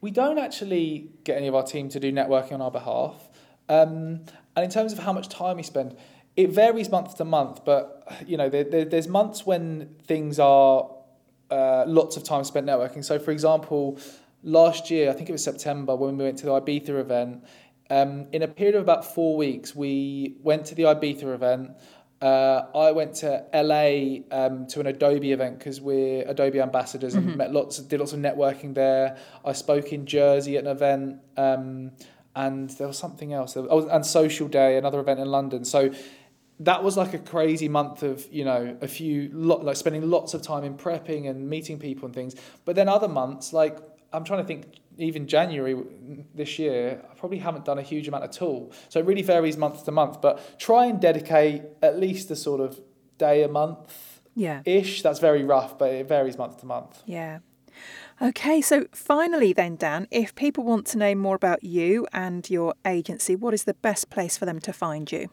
we 0.00 0.10
don't 0.10 0.38
actually 0.38 1.10
get 1.24 1.36
any 1.36 1.48
of 1.48 1.54
our 1.54 1.64
team 1.64 1.88
to 1.90 2.00
do 2.00 2.12
networking 2.12 2.52
on 2.52 2.62
our 2.62 2.70
behalf. 2.70 3.28
Um, 3.68 4.24
and 4.54 4.64
in 4.64 4.70
terms 4.70 4.92
of 4.92 5.00
how 5.00 5.12
much 5.12 5.28
time 5.28 5.56
we 5.56 5.62
spend, 5.62 5.96
it 6.36 6.50
varies 6.50 6.90
month 6.90 7.16
to 7.16 7.24
month. 7.24 7.64
But 7.64 8.24
you 8.26 8.36
know, 8.36 8.48
there, 8.48 8.64
there, 8.64 8.84
there's 8.84 9.08
months 9.08 9.44
when 9.44 9.96
things 10.04 10.38
are 10.38 10.88
uh, 11.50 11.84
lots 11.86 12.16
of 12.16 12.22
time 12.22 12.44
spent 12.44 12.66
networking. 12.66 13.04
So, 13.04 13.18
for 13.18 13.32
example, 13.32 13.98
last 14.42 14.90
year, 14.90 15.10
I 15.10 15.12
think 15.14 15.28
it 15.28 15.32
was 15.32 15.42
September 15.42 15.96
when 15.96 16.16
we 16.16 16.24
went 16.24 16.38
to 16.38 16.46
the 16.46 16.52
Ibiza 16.52 17.00
event. 17.00 17.44
Um, 17.90 18.26
in 18.32 18.42
a 18.42 18.48
period 18.48 18.76
of 18.76 18.82
about 18.82 19.14
four 19.14 19.36
weeks, 19.36 19.74
we 19.74 20.36
went 20.42 20.66
to 20.66 20.74
the 20.74 20.84
Ibiza 20.84 21.34
event. 21.34 21.70
Uh, 22.20 22.66
I 22.74 22.90
went 22.90 23.14
to 23.16 23.44
LA 23.54 24.24
um, 24.36 24.66
to 24.68 24.80
an 24.80 24.86
Adobe 24.86 25.30
event 25.30 25.58
because 25.58 25.80
we're 25.80 26.28
Adobe 26.28 26.60
ambassadors 26.60 27.14
and 27.14 27.36
met 27.36 27.52
lots, 27.52 27.78
did 27.78 28.00
lots 28.00 28.12
of 28.12 28.18
networking 28.18 28.74
there. 28.74 29.16
I 29.44 29.52
spoke 29.52 29.92
in 29.92 30.04
Jersey 30.04 30.56
at 30.56 30.64
an 30.64 30.70
event, 30.70 31.20
um, 31.36 31.92
and 32.34 32.70
there 32.70 32.88
was 32.88 32.98
something 32.98 33.32
else. 33.32 33.56
Oh, 33.56 33.88
and 33.88 34.04
Social 34.04 34.48
Day, 34.48 34.76
another 34.76 34.98
event 34.98 35.20
in 35.20 35.28
London. 35.28 35.64
So 35.64 35.92
that 36.60 36.82
was 36.82 36.96
like 36.96 37.14
a 37.14 37.18
crazy 37.18 37.68
month 37.68 38.02
of 38.02 38.26
you 38.32 38.44
know 38.44 38.76
a 38.80 38.88
few 38.88 39.30
lot 39.32 39.64
like 39.64 39.76
spending 39.76 40.10
lots 40.10 40.34
of 40.34 40.42
time 40.42 40.64
in 40.64 40.76
prepping 40.76 41.28
and 41.28 41.48
meeting 41.48 41.78
people 41.78 42.06
and 42.06 42.14
things. 42.14 42.34
But 42.64 42.74
then 42.74 42.88
other 42.88 43.08
months, 43.08 43.52
like 43.52 43.78
I'm 44.12 44.24
trying 44.24 44.40
to 44.40 44.46
think, 44.46 44.77
even 44.98 45.26
January 45.26 45.76
this 46.34 46.58
year, 46.58 47.02
I 47.10 47.14
probably 47.14 47.38
haven't 47.38 47.64
done 47.64 47.78
a 47.78 47.82
huge 47.82 48.08
amount 48.08 48.24
at 48.24 48.42
all. 48.42 48.72
So 48.88 48.98
it 49.00 49.06
really 49.06 49.22
varies 49.22 49.56
month 49.56 49.84
to 49.84 49.92
month. 49.92 50.20
But 50.20 50.58
try 50.58 50.86
and 50.86 51.00
dedicate 51.00 51.62
at 51.82 51.98
least 51.98 52.30
a 52.30 52.36
sort 52.36 52.60
of 52.60 52.80
day 53.16 53.42
a 53.42 53.48
month 53.48 54.20
Yeah. 54.34 54.62
ish. 54.64 55.02
That's 55.02 55.20
very 55.20 55.44
rough, 55.44 55.78
but 55.78 55.90
it 55.90 56.08
varies 56.08 56.36
month 56.36 56.58
to 56.60 56.66
month. 56.66 57.02
Yeah. 57.06 57.38
Okay, 58.20 58.60
so 58.60 58.86
finally, 58.92 59.52
then, 59.52 59.76
Dan, 59.76 60.08
if 60.10 60.34
people 60.34 60.64
want 60.64 60.86
to 60.88 60.98
know 60.98 61.14
more 61.14 61.36
about 61.36 61.62
you 61.62 62.06
and 62.12 62.48
your 62.50 62.74
agency, 62.84 63.36
what 63.36 63.54
is 63.54 63.62
the 63.64 63.74
best 63.74 64.10
place 64.10 64.36
for 64.36 64.44
them 64.44 64.58
to 64.60 64.72
find 64.72 65.10
you? 65.12 65.28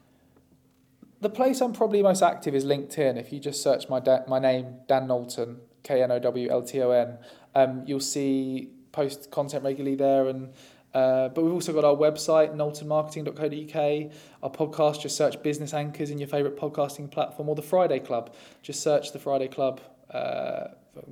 The 1.20 1.30
place 1.30 1.60
I'm 1.60 1.72
probably 1.72 2.02
most 2.02 2.22
active 2.22 2.54
is 2.54 2.64
LinkedIn. 2.64 3.16
If 3.18 3.32
you 3.32 3.40
just 3.40 3.60
search 3.62 3.88
my 3.88 3.98
da- 3.98 4.22
my 4.28 4.38
name, 4.38 4.76
Dan 4.86 5.08
Knowlton, 5.08 5.58
K 5.82 6.02
N 6.02 6.12
O 6.12 6.18
W 6.20 6.48
L 6.48 6.62
T 6.62 6.80
O 6.82 6.90
N, 6.90 7.18
um, 7.56 7.82
you'll 7.86 7.98
see 8.00 8.70
post 8.96 9.30
content 9.30 9.62
regularly 9.62 9.94
there. 9.94 10.28
And 10.28 10.52
uh, 10.94 11.28
but 11.28 11.44
we've 11.44 11.52
also 11.52 11.74
got 11.74 11.84
our 11.84 11.94
website, 11.94 12.54
knowltonmarketing.co.uk. 12.56 14.12
Our 14.42 14.50
podcast, 14.50 15.02
just 15.02 15.16
search 15.16 15.40
Business 15.42 15.74
Anchors 15.74 16.10
in 16.10 16.18
your 16.18 16.28
favourite 16.28 16.56
podcasting 16.56 17.10
platform, 17.10 17.50
or 17.50 17.54
the 17.54 17.62
Friday 17.62 18.00
Club. 18.00 18.34
Just 18.62 18.82
search 18.82 19.12
the 19.12 19.18
Friday 19.18 19.48
Club 19.48 19.80
uh, 20.10 20.68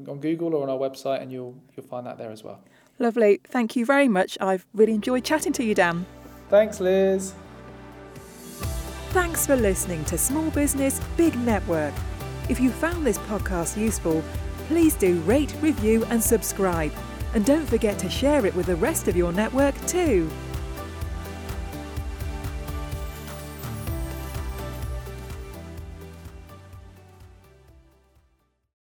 on 0.09 0.21
Google 0.21 0.55
or 0.55 0.63
on 0.63 0.71
our 0.71 0.79
website, 0.79 1.21
and 1.21 1.31
you'll 1.31 1.55
you'll 1.77 1.87
find 1.87 2.07
that 2.07 2.17
there 2.17 2.31
as 2.31 2.43
well. 2.43 2.61
Lovely. 2.99 3.41
Thank 3.45 3.77
you 3.77 3.85
very 3.85 4.09
much. 4.09 4.39
I've 4.41 4.65
really 4.73 4.95
enjoyed 4.95 5.25
chatting 5.25 5.53
to 5.55 5.65
you, 5.65 5.75
Dan. 5.75 6.07
Thanks, 6.49 6.81
Liz. 6.81 7.35
Thanks 9.11 9.47
for 9.47 9.57
listening 9.57 10.05
to 10.07 10.17
Small 10.19 10.51
Business 10.51 11.01
Big 11.17 11.37
Network. 11.41 11.95
If 12.49 12.59
you 12.59 12.71
found 12.71 13.07
this 13.07 13.19
podcast 13.19 13.77
useful, 13.77 14.23
please 14.69 14.95
do 14.95 15.21
rate, 15.21 15.55
review, 15.61 16.05
and 16.07 16.23
subscribe. 16.23 16.93
And 17.35 17.45
don't 17.45 17.67
forget 17.67 17.99
to 17.99 18.09
share 18.09 18.47
it 18.47 18.55
with 18.55 18.67
the 18.67 18.77
rest 18.77 19.09
of 19.09 19.17
your 19.17 19.33
network 19.33 19.75
too. 19.87 20.31